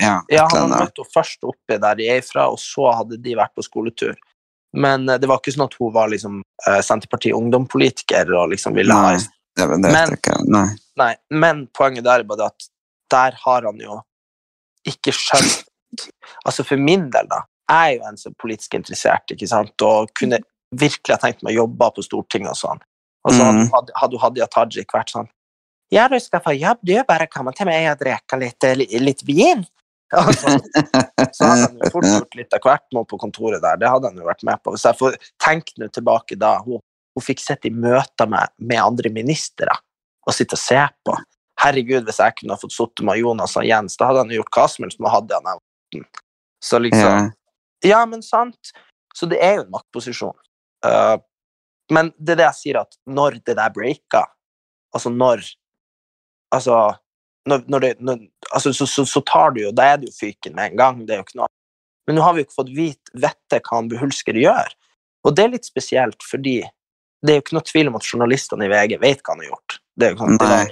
[0.00, 3.20] ja, Ja, han hadde møtt henne først oppe der de er fra, og så hadde
[3.20, 4.14] de vært på skoletur.
[4.74, 8.74] Men eh, det var ikke sånn at hun var liksom eh, Senterpartiet ungdomspolitiker og liksom
[8.74, 10.38] ville ha det, det Men- ikke.
[10.50, 10.68] Nei.
[10.96, 12.68] Nei, men poenget der er bare at
[13.10, 14.00] der har han jo
[14.86, 15.64] ikke skjønt
[16.46, 17.44] Altså for min del, da.
[17.70, 20.38] Jeg er jo en som er politisk interessert, ikke sant, og kunne
[20.74, 22.82] virkelig ha tenkt meg å jobbe på Stortinget og sånn.
[23.24, 23.70] Og så Mhm.
[23.72, 25.28] hadde, hadde Hadia Tajik vært sånn
[25.90, 27.04] Ja, du skal få jobb, du.
[27.04, 29.64] Bare komme til meg og drikke litt, eh, litt vin.
[30.14, 30.48] Så,
[31.32, 33.76] så hadde han jo fort gjort litt av hvert nå på kontoret der.
[33.76, 34.72] Det hadde han jo vært med på.
[34.74, 36.78] Hvis jeg får tenke nå tilbake da hun,
[37.14, 39.74] hun fikk sitte i møter med, med andre ministre
[40.26, 41.16] og sitte og se på.
[41.60, 44.42] Herregud, hvis jeg kunne ha fått sitte med Jonas og Jens, da hadde han jo
[44.42, 45.40] gjort hva som helst med Hadia
[46.62, 47.30] Så liksom Ja.
[47.84, 48.72] Ja, men sant.
[49.14, 50.36] Så det er jo en maktposisjon.
[50.84, 51.16] Uh,
[51.92, 54.30] men det er det jeg sier, at når det der breaker,
[54.94, 55.44] altså når
[56.54, 56.94] Altså,
[57.50, 58.18] når, når det, når,
[58.54, 61.00] altså så, så, så tar du jo Da er det jo fyken med en gang.
[61.02, 61.48] det er jo ikke noe
[62.06, 64.70] Men nå har vi jo ikke fått vite vite hva han Behulsker gjør.
[65.26, 66.60] Og det er litt spesielt, fordi
[67.24, 69.50] det er jo ikke noe tvil om at journalistene i VG vet hva han har
[69.50, 69.78] gjort.
[69.98, 70.62] Det er jo ikke det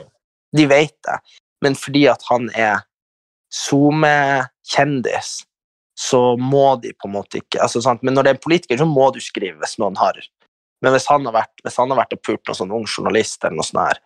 [0.57, 1.19] de vet det.
[1.65, 2.83] Men fordi at han er
[3.53, 5.43] SoMe-kjendis,
[6.03, 8.03] så må de på en måte ikke altså, sant?
[8.03, 10.19] Men når det er en politiker, så må du skrive hvis noen har
[10.83, 13.45] Men hvis han har vært, hvis han har vært og pult noen sånn ung journalist,
[13.45, 14.01] eller noe sånt her,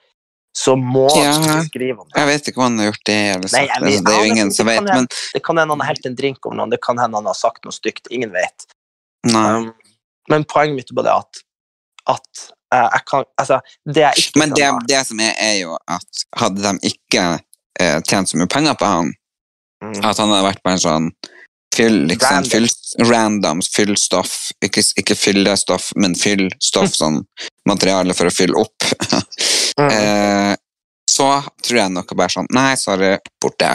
[0.56, 1.32] så må Ja.
[1.36, 2.18] du skrive om det.
[2.20, 3.16] Jeg vet ikke om han har gjort det.
[3.36, 4.04] Eller Nei, jeg det.
[4.04, 6.16] det er jo er ingen som vet, men Det kan hende han har helt en
[6.16, 8.08] drink om noen, det kan hende han har sagt noe stygt.
[8.10, 8.66] Ingen vet.
[9.34, 9.72] Um,
[10.30, 11.42] men poenget mitt er bare at,
[12.08, 12.44] at
[12.74, 16.24] uh, jeg kan Altså, det jeg ikke Men det, det som er, er jo at
[16.38, 19.14] hadde de ikke uh, tjent så mye penger på han,
[19.84, 19.98] Mm.
[20.08, 21.08] at han hadde vært bare en sånn
[21.76, 22.50] fyll, liksom, Random.
[22.50, 22.68] fyll,
[23.10, 27.20] random fyllstoff, ikke, ikke fyllestoff, men fyll stoff sånn
[27.68, 28.90] materiale for å fylle opp,
[29.76, 29.90] Mm.
[29.92, 30.54] eh,
[31.12, 31.26] så
[31.60, 33.10] tror jeg nok bare sånn, nei, sorry,
[33.44, 33.74] borte.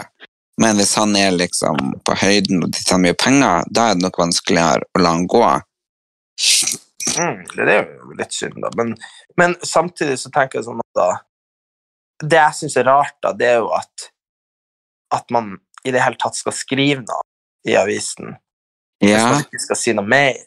[0.57, 4.07] Men hvis han er liksom på høyden og de tar mye penger, da er det
[4.07, 5.43] nok vanskeligere å la han gå.
[7.19, 8.71] Mm, det er jo litt synd, da.
[8.77, 8.95] Men,
[9.37, 11.07] men samtidig så tenker jeg sånn at da
[12.25, 14.09] Det jeg syns er rart, da, det er jo at
[15.13, 15.53] at man
[15.85, 17.21] i det hele tatt skal skrive noe
[17.67, 18.35] i avisen.
[19.01, 20.37] Hvis Ja, man ikke skal si noe mer.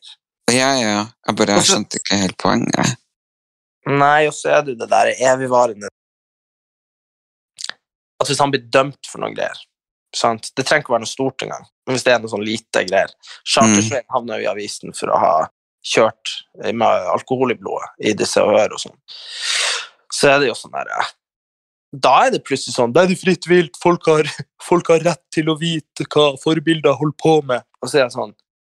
[0.53, 1.07] ja, ja.
[1.27, 2.97] Jeg bare Og skjønte ikke helt poenget.
[3.87, 5.89] Nei, og så er det jo det der evigvarende
[8.21, 9.59] At hvis han blir dømt for noe greier
[10.15, 10.53] sant?
[10.57, 13.11] Det trenger ikke være noe stort engang, men hvis det er noe sånn lite greier
[13.43, 14.13] Chartersveien mm.
[14.15, 15.33] havna jo i avisen for å ha
[15.85, 16.37] kjørt
[16.73, 18.97] med alkohol i blodet i disse ører og sånn.
[20.15, 21.11] Så er det jo sånn der eh,
[21.95, 24.27] Da er det plutselig sånn Da er det fritt vilt, folk har,
[24.69, 27.63] folk har rett til å vite hva forbilder holder på med.
[27.83, 28.33] Og så er jeg sånn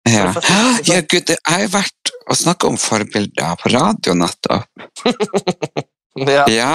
[0.09, 0.29] Ja.
[0.89, 4.69] Ja, gud, jeg har jo vært og snakka om forbilder på radio nettopp.
[6.29, 6.73] ja, Ja,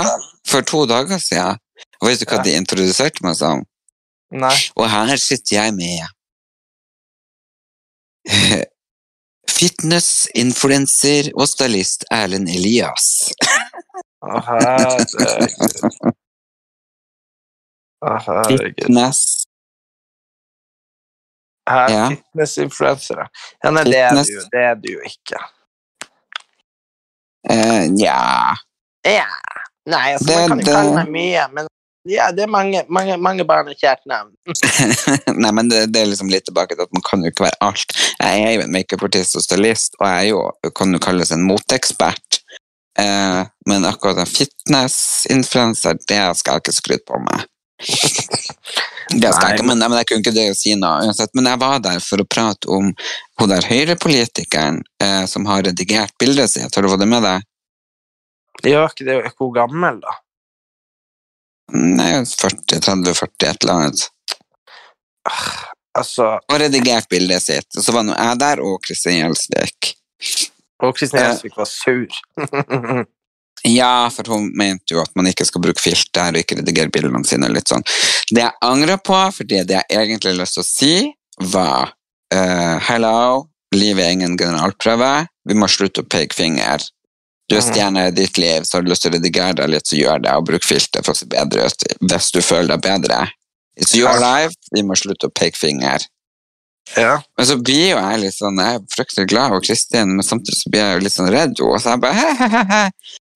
[0.49, 1.59] for to dager siden.
[2.01, 2.43] Og vet du hva Ja.
[2.49, 3.63] de introduserte meg som?
[4.33, 4.55] Nei.
[4.75, 6.01] Og her sitter jeg med
[9.53, 13.07] fitness-influencer og stylist Erlend Elias.
[14.23, 16.13] Å, herregud.
[18.03, 18.59] Herregud.
[18.83, 19.21] Fitness.
[21.69, 22.07] Her, Ja.
[22.11, 23.27] Fitness-influensere.
[23.63, 25.39] Ja, nei, det er, du, det er du jo ikke.
[27.49, 28.55] Uh, ja
[29.07, 29.27] Ja.
[29.85, 31.67] Nei, altså, Det- man kan jo kalle meg mye, men
[32.07, 34.31] ja, det er mange, mange, mange barn og kjært navn.
[35.43, 37.59] Nei, men det, det er liksom litt tilbake til at man kan jo ikke være
[37.63, 37.95] alt.
[38.19, 40.41] Jeg er jo en makeupartist og stylist, og jeg er jo,
[40.75, 42.41] kan jo kalles en moteekspert.
[42.99, 43.41] Eh,
[43.71, 47.47] men akkurat en fitness-influenser, det skal jeg ikke skryte på meg.
[49.13, 51.33] Det skal jeg ikke, men, men jeg kunne ikke det å si noe uansett.
[51.37, 52.91] Men jeg var der for å prate om
[53.39, 56.73] hun der høyrepolitikeren eh, som har redigert bildet sitt.
[56.73, 57.45] Har du fått det med deg?
[58.63, 60.17] Gjør ikke det er hun gammel, da?
[61.73, 64.03] Nei, 40, 30, 40, et eller annet.
[65.97, 67.69] Altså, Og redigert bildet sitt.
[67.77, 69.93] Og så var nå jeg der, og Kristin Gjelsvik.
[70.83, 72.23] og Kristin Gjelsvik var sur.
[73.67, 77.23] Ja, for hun mente jo at man ikke skal bruke filter og ikke redigere bildene
[77.27, 77.47] sine.
[77.51, 77.85] litt sånn.
[78.29, 80.95] Det jeg angrer på, for det jeg egentlig har lyst til å si,
[81.53, 81.93] var
[82.35, 85.13] uh, Hello, livet er ingen generalprøve.
[85.47, 86.83] Vi må slutte å peke finger.
[87.49, 89.87] Du er stjerne i ditt liv, så har du lyst til å redigere deg litt,
[89.87, 92.83] så gjør det, og bruk filter for å se bedre ut hvis du føler deg
[92.85, 93.19] bedre.
[93.79, 96.05] It's your life, vi må slutte å peke finger.
[96.97, 97.17] Ja.
[97.37, 100.59] Men så blir jo jeg litt sånn, jeg er fryktelig glad over Kristin, men samtidig
[100.59, 102.81] så blir jeg jo litt sånn redd henne, så jeg bare he-he-he.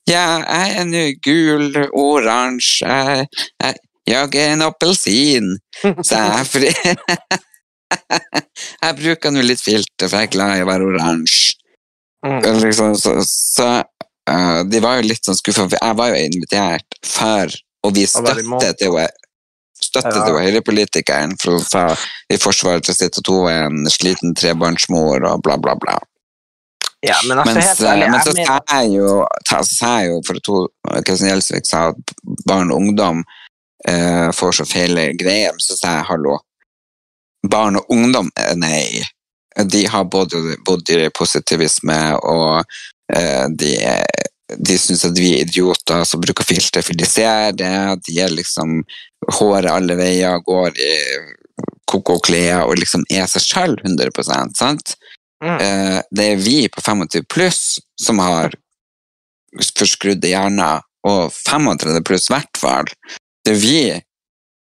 [0.08, 3.28] Ja, jeg er nå gul, oransje, jeg,
[3.60, 6.72] jeg, jeg er en appelsin, sa jeg, fri...
[8.84, 11.58] jeg bruker nå litt filter, for jeg er glad i å være oransje.
[12.26, 12.39] Mm.
[12.64, 13.68] Liksom, så så
[14.32, 17.45] uh, de var jo litt sånn skuffa, for jeg var jo invitert for
[17.86, 18.64] å vise støttet imot.
[19.78, 21.86] støtte til høyrepolitikeren for å ta
[22.32, 25.99] i forsvaret til sitt og hun er en sliten trebarnsmor og bla, bla, bla.
[27.06, 29.10] Ja, men altså, Mens, ærlig, eh, men så sa jeg jo,
[29.45, 32.16] sa jeg jo for to, hun, Kristin Gjelsvik sa at
[32.50, 33.22] barn og ungdom
[33.88, 36.39] eh, får så feile greier, så sa jeg hallo.
[37.48, 39.04] Barn og ungdom, eh, nei.
[39.58, 42.66] De har både bodd i positivisme, og
[43.14, 43.74] eh, de,
[44.58, 47.74] de syns at vi er idioter som bruker filter, for de ser det.
[48.06, 48.82] De er liksom
[49.38, 50.93] håret alle veier, går i
[51.88, 54.98] koko klær og liksom er seg sjøl 100% sant?
[55.44, 55.58] Mm.
[55.62, 58.56] Eh, det er vi på 25 pluss som har
[59.78, 62.90] forskrudde hjerner, og 35 pluss i hvert fall.
[63.46, 63.80] Det er vi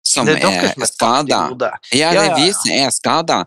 [0.05, 0.45] som er
[0.83, 1.41] er skada.
[1.93, 3.43] Ja, det er vi som er skada.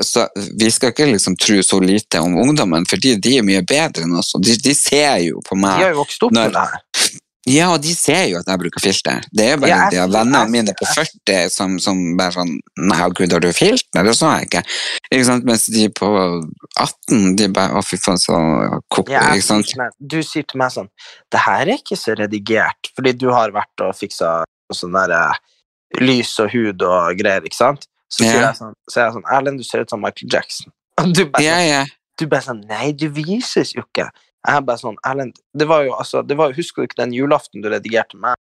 [0.00, 0.22] Så
[0.56, 4.14] vi skal ikke liksom tro så lite om ungdommen, fordi de er mye bedre enn
[4.16, 4.32] oss.
[4.40, 5.82] De, de ser jo på meg.
[5.82, 6.85] De har jo vokst opp Når- med det her.
[7.46, 9.22] Ja, og de ser jo at jeg bruker filter.
[9.30, 12.56] Det er bare Ja, de vennene mine på 40 som, som bare sånn
[12.90, 14.02] Nei, gud, har du filter?
[14.06, 14.62] Det så jeg ikke.
[15.12, 15.46] ikke sant?
[15.46, 16.08] Mens de på
[16.82, 18.34] 18, de bare Å, fy faen, så
[18.90, 19.06] koko.
[19.14, 19.70] Ja, ikke sant?
[20.00, 20.90] du sier til meg sånn
[21.32, 24.40] Det her er ikke så redigert, fordi du har vært og fiksa
[24.74, 25.38] sånn der eh,
[26.02, 27.86] lys og hud og greier, ikke sant?
[28.10, 28.48] Så sier Ja.
[28.50, 30.72] jeg sånn, så jeg sånn Erlend, du ser ut som Michael Jackson.
[31.00, 31.84] Og du bare, Ja, sånn, ja.
[32.18, 34.08] du bare sånn Nei, du vises jo ikke.
[34.46, 37.64] Jeg bare sånn Erlend, det var jo altså det var, Husker du ikke den julaften
[37.64, 38.38] du redigerte meg?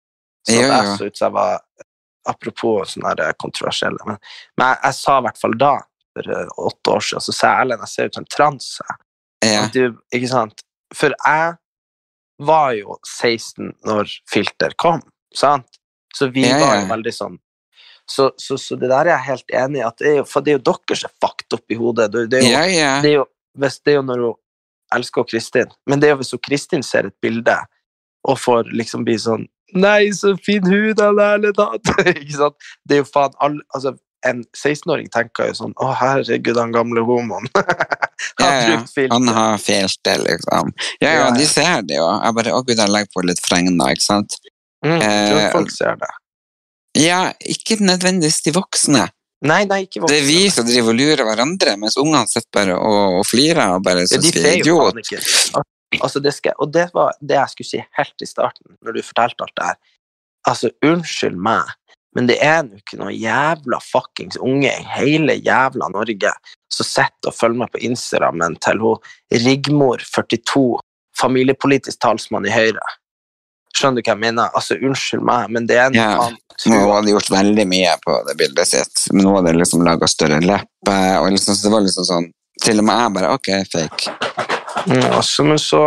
[0.48, 1.60] Så Jo, jeg så ut som jeg var
[2.28, 4.18] Apropos sånne kontroversielle, men,
[4.60, 5.70] men jeg, jeg sa i hvert fall da,
[6.12, 8.96] for eh, åtte år siden, så sa jeg Erlend, jeg ser ut som en transe.
[9.46, 9.62] ja.
[9.72, 9.80] Du,
[10.12, 10.60] ikke sant?
[10.94, 11.54] For jeg
[12.44, 15.00] var jo 16 når filter kom,
[15.36, 15.80] sant?
[16.16, 17.40] Så vi Ja, var jo veldig sånn
[18.10, 20.42] så, så, så det der er jeg helt enig i, at det er jo, for
[20.42, 22.08] det er jo dere som er fucked opp i hodet.
[22.10, 22.94] Det, det, er jo, ja, ja.
[23.04, 23.26] det, er jo,
[23.62, 24.38] hvis, det er jo når hun
[24.96, 27.56] elsker Kristin, men det er jo hvis Kristin ser et bilde
[28.28, 31.76] og får liksom bli sånn Nei, så fin hud han eller har!
[32.10, 32.56] Ikke sant?
[32.82, 33.92] Det er jo faen all, Altså,
[34.26, 37.46] en 16-åring tenker jo sånn Å, herregud, han gamle homoen.
[38.40, 38.80] Ja, har ja.
[38.82, 39.12] brukt.
[39.12, 40.72] Han har filter, liksom.
[41.00, 41.30] Ja, ja, Ja, ja.
[41.38, 42.08] de ser det jo.
[42.08, 44.36] Jeg bare Å, gud, jeg legger på litt fregner, ikke sant?
[44.84, 46.10] Mm, tror Eh, folk ser det.
[47.00, 49.06] Ja, ikke nødvendigvis de voksne.
[49.40, 52.74] Nei, nei, ikke Det er vi som driver og lurer hverandre, mens ungene sitter bare
[52.76, 54.90] og, og flirer og bare syns vi er jo idiot.
[54.90, 55.22] faen ikke.
[55.60, 55.68] Al-
[55.98, 59.00] Altså, det skal, og det var det jeg skulle si helt i starten, når du
[59.02, 59.78] fortalte alt det her.
[60.46, 61.72] Altså, unnskyld meg,
[62.14, 66.30] men det er nå ikke noen jævla fuckings unge i hele jævla Norge
[66.70, 70.78] som sitter og følger med på Instagrammen til hun Rigmor, 42,
[71.18, 72.86] familiepolitisk talsmann i Høyre.
[73.76, 74.50] Skjønner du hva jeg mener?
[74.58, 76.46] Altså, unnskyld meg, men det er noe annet.
[76.68, 79.84] Nå hadde de gjort veldig mye på det bildet sitt, men nå hadde de liksom
[79.86, 82.26] laga større leppe, og liksom, så det var liksom sånn
[82.60, 84.10] Til og med jeg bare Ok, fake.
[84.90, 85.80] Mm, altså, men så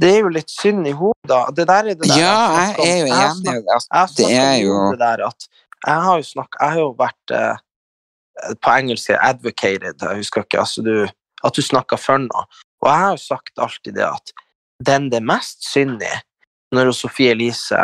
[0.00, 1.28] Det er jo litt synd i hodet.
[1.28, 1.42] da.
[1.52, 3.52] Det der er det der Ja, jeg jeg er jo enig.
[3.52, 3.76] i det.
[3.92, 5.46] Har det er jo det der at
[5.86, 7.56] jeg har jo snakka jeg har jo vært eh,
[8.64, 11.06] på engelsk advocated, jeg husker ikke, altså du,
[11.44, 12.42] at du snakker for noe.
[12.82, 14.32] Og jeg har jo sagt alltid det at
[14.84, 16.10] den det er mest synd i,
[16.74, 17.78] når Sofie Elise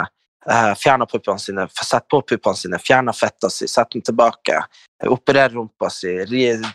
[0.51, 4.65] eh, fjerner puppene sine, setter på puppene sine, fjerner fetta si, setter den tilbake,
[5.03, 6.17] eh, opererer rumpa si,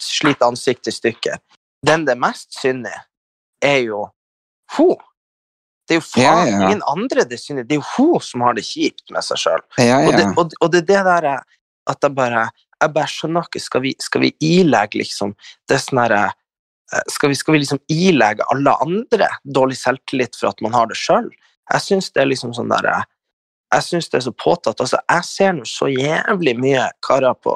[0.04, 1.42] sliter ansiktet i stykker.
[1.86, 2.96] Den det er mest synd i,
[3.64, 4.06] er jo
[4.78, 4.96] hun.
[5.88, 6.64] Det er jo faen Ja, ja.
[6.68, 9.40] ingen andre det synd i, det er jo hun som har det kjipt med seg
[9.44, 9.68] sjøl.
[9.80, 11.30] Ja, Og, og, og det er det der
[11.88, 15.34] at jeg bare jeg bare skjønner ikke, skal vi, skal vi ilegge liksom
[15.70, 20.52] det sånn herre eh, skal vi, skal vi liksom ilegge alle andre dårlig selvtillit for
[20.52, 21.30] at man har det sjøl?
[21.74, 23.06] Jeg syns det er liksom sånn der eh,
[23.76, 24.80] Jeg syns det er så påtatt.
[24.80, 27.56] Altså, jeg ser nå så jævlig mye karer på,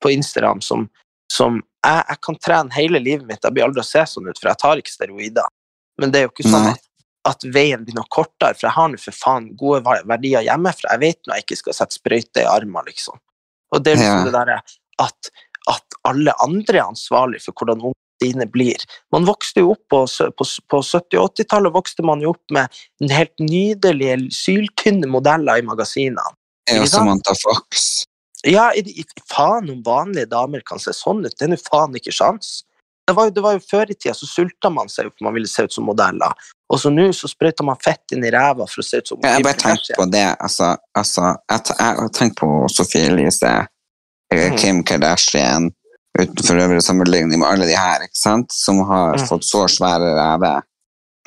[0.00, 0.86] på Instagram som,
[1.32, 4.38] som jeg, jeg kan trene hele livet mitt, jeg blir aldri å se sånn ut,
[4.40, 5.52] for jeg tar ikke steroider.
[6.00, 6.82] Men det er jo ikke sånn at,
[7.28, 10.94] at veien blir noe kortere, for jeg har nå for faen gode verdier hjemmefra.
[10.96, 13.20] Jeg vet nå jeg ikke skal sette sprøyte i armer, liksom.
[13.74, 14.24] Og det er liksom Ja.
[14.24, 14.60] det derre
[15.04, 15.32] at,
[15.68, 18.82] at alle andre er ansvarlig for hvordan ungene dine blir.
[19.12, 20.04] Man vokste jo opp på,
[20.38, 25.60] på, på 70- og 80-tallet vokste man jo opp med en helt nydelige, syltynne modeller
[25.60, 26.24] i magasinene.
[26.70, 26.88] Sant?
[26.92, 28.04] Samantha Fox.
[28.46, 28.70] Ja,
[29.28, 31.34] faen om vanlige damer kan se sånn ut.
[31.36, 32.60] Det er nå faen ikke sjans.
[33.10, 35.26] Det var, jo, det var jo Før i tida så sulta man seg jo for
[35.26, 36.30] man ville se ut som modeller.
[36.70, 39.18] Og så nå så sprøyter man fett inn i ræva for å se ut som
[39.18, 39.40] modeller.
[39.40, 40.26] jeg bare tenkte på det.
[40.38, 43.50] Altså, altså jeg har tenkt på Sofie Elise,
[44.30, 44.58] eh, Mhm.
[44.58, 45.72] Kim Kardashian,
[46.18, 48.52] uten for øvrig sammenligning med alle de her, ikke sant?
[48.52, 49.26] som har mm.
[49.30, 50.66] fått så svære ræver.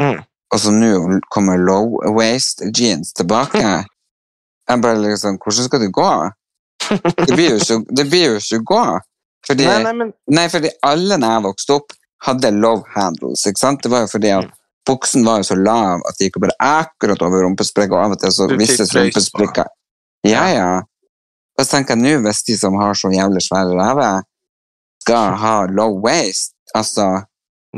[0.01, 0.21] Mm.
[0.53, 3.63] Og så nå kommer low waist jeans tilbake.
[4.69, 6.11] Jeg bare liksom, hvordan skal det gå?
[7.27, 8.83] Det blir jo ikke, det blir jo ikke gå.
[9.47, 13.43] Fordi, Nei, nei, men Nei, fordi alle når jeg vokste opp, hadde love handles.
[13.47, 13.81] ikke sant?
[13.83, 14.51] Det var jo fordi at Mm.
[14.87, 18.19] buksen var jo så lav at de gikk bare akkurat over rumpesprekket, og av og
[18.19, 19.67] til så vistes rumpesprekker.
[20.23, 20.81] Ja, ja.
[21.59, 24.23] Så tenker jeg nå, hvis de som har så jævlig svære ræver,
[25.03, 27.11] skal ha low waist, altså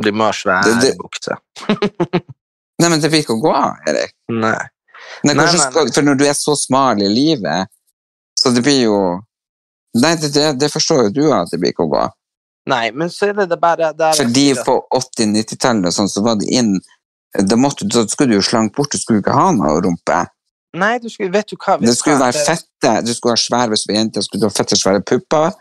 [0.03, 1.37] Du må ha svære bukser.
[2.81, 3.53] Nei, men det vil ikke gå,
[3.87, 4.11] Erik.
[4.31, 4.57] Nei.
[5.23, 7.69] Nei, Nei, nei, skal, for når du er så smal i livet,
[8.39, 8.97] så det blir jo
[9.95, 12.01] Nei, det, det, det forstår jo du at det blir ikke å gå.
[12.67, 16.35] nei, men så er det det bare der Fordi på 80-90-tallet og sånn, så var
[16.41, 16.73] det inn
[17.35, 20.17] da, måtte, da skulle du jo slanke bort, du skulle ikke ha noe rumpe.
[20.75, 22.27] Nei, du skulle, vet du hva vet Det du skulle hva?
[22.27, 25.03] være fette, du skulle ha svær hvis du var jente, skulle du ha fette svære
[25.07, 25.55] pupper,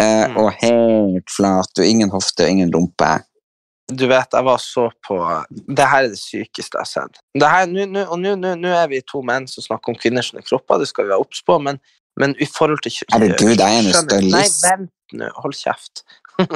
[0.00, 0.36] Mm.
[0.40, 3.10] og helt flat, og ingen hofte, og ingen rumpe.
[3.90, 5.16] Du vet, jeg var så på
[5.50, 7.18] Det her er det sykeste jeg har sett.
[7.34, 9.98] Det her, nå, nu, og nå, nå, nå er vi to menn som snakker om
[9.98, 11.80] kvinners kropper, det skal vi være obs på, men,
[12.20, 14.30] men i forhold til Herregud, jeg er en skjønner du?
[14.36, 16.04] Nei, vent nå, hold kjeft.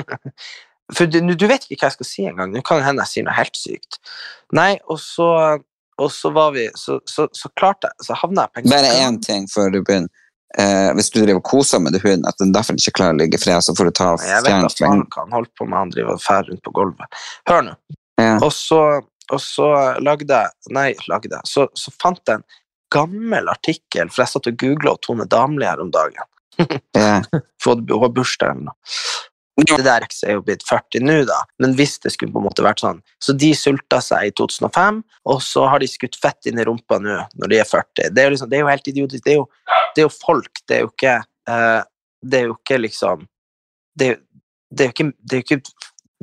[0.95, 2.51] For du, du vet ikke hva jeg skal si engang.
[2.53, 3.99] Nå kan det hende jeg sier noe helt sykt.
[4.55, 5.28] Nei, og så,
[5.97, 8.90] og så var vi Så, så, så klarte jeg Så havna jeg på en Bare
[9.07, 10.12] én ting før du begynner.
[10.59, 13.40] Eh, hvis du driver og koser med hunden, at den derfor ikke klarer å ligge
[13.40, 15.78] i fred, så får du ta Jeg vet at faen hva han holdt på med,
[15.80, 17.24] han driver og fer rundt på gulvet.
[17.50, 17.74] Hør nå.
[18.22, 18.36] Ja.
[18.38, 21.50] Og så, og så lagde jeg Nei, lagde jeg.
[21.50, 22.46] Så, så fant jeg en
[22.94, 26.30] gammel artikkel, for jeg satt og googla Tone Damli her om dagen.
[26.94, 27.18] Ja.
[27.66, 28.76] Har bursdag eller noe.
[29.55, 32.64] Det der er jo blitt 40 nå, da, men hvis det skulle på en måte
[32.64, 34.98] vært sånn Så de sulta seg i 2005,
[35.30, 38.11] og så har de skutt fett inn i rumpa nå når de er 40.
[38.11, 39.22] Det er jo, liksom, det er jo helt idiotisk.
[39.24, 39.46] Det er jo,
[39.95, 41.16] det er jo folk, det er jo ikke
[41.49, 41.82] eh,
[42.24, 43.26] Det er jo ikke liksom
[43.99, 44.14] Det
[44.74, 45.61] det er jo ikke det er jo ikke,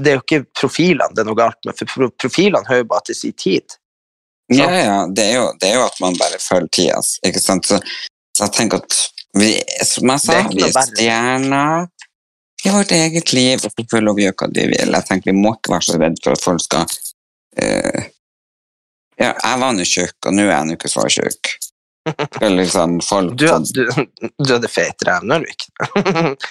[0.02, 2.90] det er jo ikke profilene det er noe galt med, for pro- profilene hører jo
[2.90, 3.78] bare til sin tid.
[4.52, 7.70] Ja, ja, det er, jo, det er jo at man bare følger tida, ikke sant.
[7.70, 7.78] Så,
[8.36, 8.98] så jeg tenker at
[9.40, 9.54] vi,
[9.88, 11.86] som jeg sa, vi er stjerner
[12.66, 14.92] i vårt eget liv, og så følger vi hva de vil.
[14.98, 16.84] Jeg tenker vi må ikke være så redd for at folk skal
[17.64, 18.02] uh,
[19.22, 21.54] Ja, jeg var nå tjukk, og nå er jeg nå ikke så tjukk.
[22.46, 23.46] Eller sånn folk Du,
[23.76, 23.82] du,
[24.42, 25.68] du hadde feit ræv, når du gikk.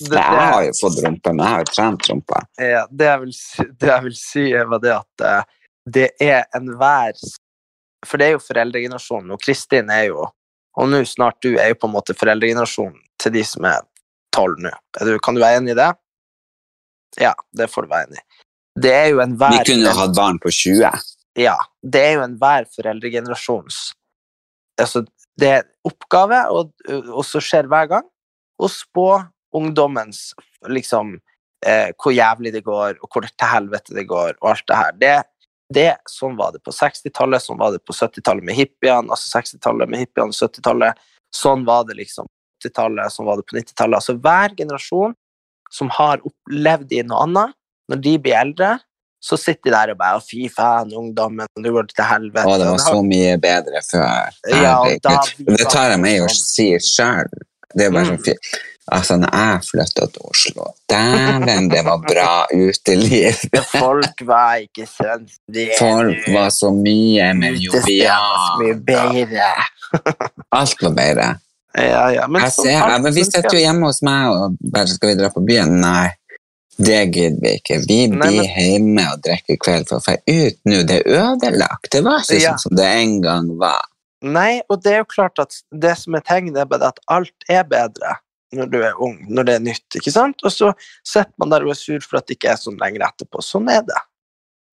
[0.00, 2.38] Eh, det, Jeg har jo fått rumpe, men jeg har jo trent rumpa.
[2.56, 3.34] Ja, det jeg vil
[3.82, 5.56] det jeg vil si var det at eh,
[5.96, 7.16] det er enhver
[8.06, 10.24] For det er jo foreldregenerasjonen, og Kristin er jo
[10.80, 13.82] Og nå snart du er jo på en måte foreldregenerasjonen til de som er
[14.32, 14.70] tolv nå.
[15.20, 15.90] Kan du være enig i det?
[17.20, 18.26] Ja, det får du være enig i.
[18.80, 20.86] Det er jo enhver Vi kunne hatt barn på 20.
[21.40, 23.80] ja, det er jo enhver foreldregenerasjons
[24.80, 25.04] altså,
[25.40, 28.06] Det er oppgave, og, og så skjer hver gang,
[28.60, 29.08] å spå
[29.56, 30.30] ungdommens
[30.68, 31.14] liksom
[31.66, 34.98] eh, hvor jævlig det går, og hvor til helvete det går, og alt det her.
[35.00, 35.14] Det,
[35.74, 39.90] det, sånn var det på 60-tallet, sånn var det på 70-tallet med hippiene, altså 60-tallet
[39.90, 41.00] med hippiene, 70-tallet,
[41.34, 43.98] sånn var det liksom på 80-tallet, sånn var det på 90-tallet.
[44.02, 45.16] Altså hver generasjon
[45.70, 47.56] som har opplevd i noe annet,
[47.90, 48.74] når de blir eldre,
[49.20, 52.46] så sitter de der og bare Fy faen, ungdommen, du går til helvete.
[52.48, 54.32] Å, det var så mye bedre før.
[54.48, 55.16] Ja, da
[55.50, 57.28] det tar jeg meg i å si sjøl.
[57.74, 58.16] Det er bare Mm.
[58.16, 58.52] sånn fint.
[58.90, 63.36] Altså, når jeg flytta til Oslo Dæven, det var bra uteliv.
[63.70, 65.28] Folk var ikke sånn
[65.78, 69.44] Folk var så mye mer joviale.
[70.50, 71.28] Alt var bedre.
[71.78, 75.12] Ja, ja, men, Jeg ser, men vi sitter jo hjemme hos meg og bare skal
[75.12, 75.76] vi dra på byen.
[75.80, 76.08] Nei,
[76.78, 77.78] det gidder vi ikke.
[77.88, 80.82] Vi Nei, blir men- hjemme og drikker kveld for å dra ut nå.
[80.86, 81.90] Det er ødelagt.
[81.90, 82.52] Det var ikke Ja.
[82.54, 83.82] sånn som det en gang var.
[84.22, 87.64] Nei, og det er jo klart at det som er tegnet, er at alt er
[87.64, 88.16] bedre.
[88.52, 90.40] når du er ung, når det er nytt, ikke sant?
[90.42, 90.72] Og så
[91.06, 93.38] sitter man der og er sur for at det ikke er sånn lenger etterpå.
[93.46, 94.00] Sånn er det.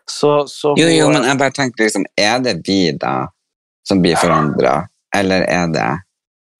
[0.09, 3.27] Så, så Jo, jo, men jeg bare tenker liksom, er det vi da
[3.85, 6.01] som blir forandra, eller er det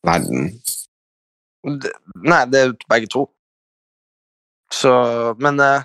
[0.06, 0.62] verden?
[1.82, 3.28] det, Nei, det er begge to.
[4.74, 4.92] Så
[5.40, 5.84] Men eh,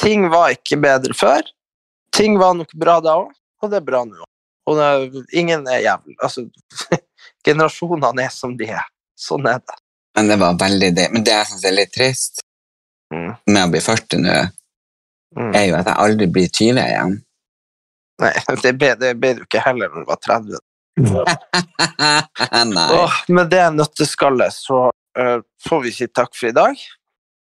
[0.00, 1.42] ting var ikke bedre før.
[2.12, 3.30] Ting var nok bra da òg,
[3.62, 4.26] og det er bra nå.
[4.68, 6.44] Og det, ingen er jævlig Altså,
[7.46, 8.84] generasjonene er som de er.
[9.18, 9.78] Sånn er det.
[10.16, 11.06] Men det var veldig det.
[11.14, 12.42] Men det jeg syns er litt trist
[13.12, 13.34] Mm.
[13.44, 14.34] med å bli 40 nå,
[15.36, 15.50] Mm.
[15.54, 17.10] er jo at jeg aldri blir 20 igjen.
[18.22, 18.30] Nei,
[18.64, 20.56] det ble, det ble du ikke heller når du var 30.
[22.72, 22.86] Nei.
[22.96, 24.80] Åh, med det nøtteskallet så
[25.18, 26.80] uh, får vi si takk for i dag.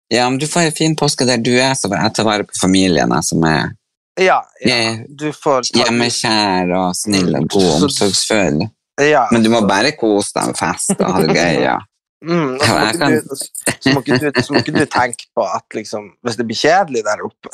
[0.09, 2.57] Ja, men du får en fin påske der du er, så jeg ta vare på
[2.57, 3.75] familien, jeg som er
[4.19, 8.63] Ja, ja du får ta hjemmekjær og snill og god og omsorgsfull.
[9.05, 11.61] ja, Men du må bare kose deg med fest og ha det gøy.
[11.67, 11.77] Ja.
[12.19, 13.35] Mm, og så, må ikke du,
[13.79, 16.57] så, må ikke du, så må ikke du tenke på at liksom, hvis det blir
[16.59, 17.53] kjedelig der oppe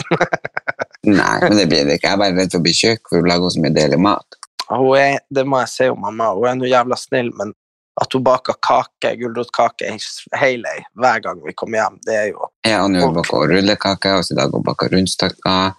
[1.06, 2.10] Nei, men det blir det ikke.
[2.10, 4.40] Jeg er bare redd for å bli tjukk, for hun lager så mye deilig mat.
[4.72, 6.32] hun er, Det må jeg si om mamma.
[6.34, 7.54] Hun er noe jævla snill, men
[8.02, 9.88] at hun baker kake, gulrotkake
[10.42, 13.38] hele hver gang vi kommer hjem, det er jo Ja, og nå har hun baka
[13.54, 15.74] rullekake, og i dag har hun baka rundstykker.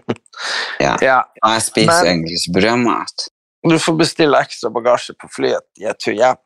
[0.80, 0.94] Ja.
[1.04, 3.26] Ja, Og jeg spiser Men- egentlig ikke brødmat.
[3.70, 6.36] du får bestille ekstra bagasje på flyet i et tur hjem.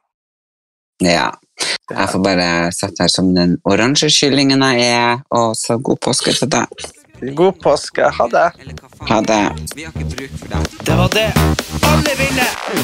[1.02, 1.30] Ja.
[1.90, 6.32] Jeg får bare sette her som den oransje kyllingen jeg er, og så god påske
[6.34, 6.66] til deg.
[7.38, 8.02] God påske.
[8.18, 8.48] Ha det.
[9.08, 9.42] Ha det.
[9.76, 10.66] Vi har ikke bruk for dem.
[10.84, 11.30] Det var det.
[11.92, 12.83] Alle vinner!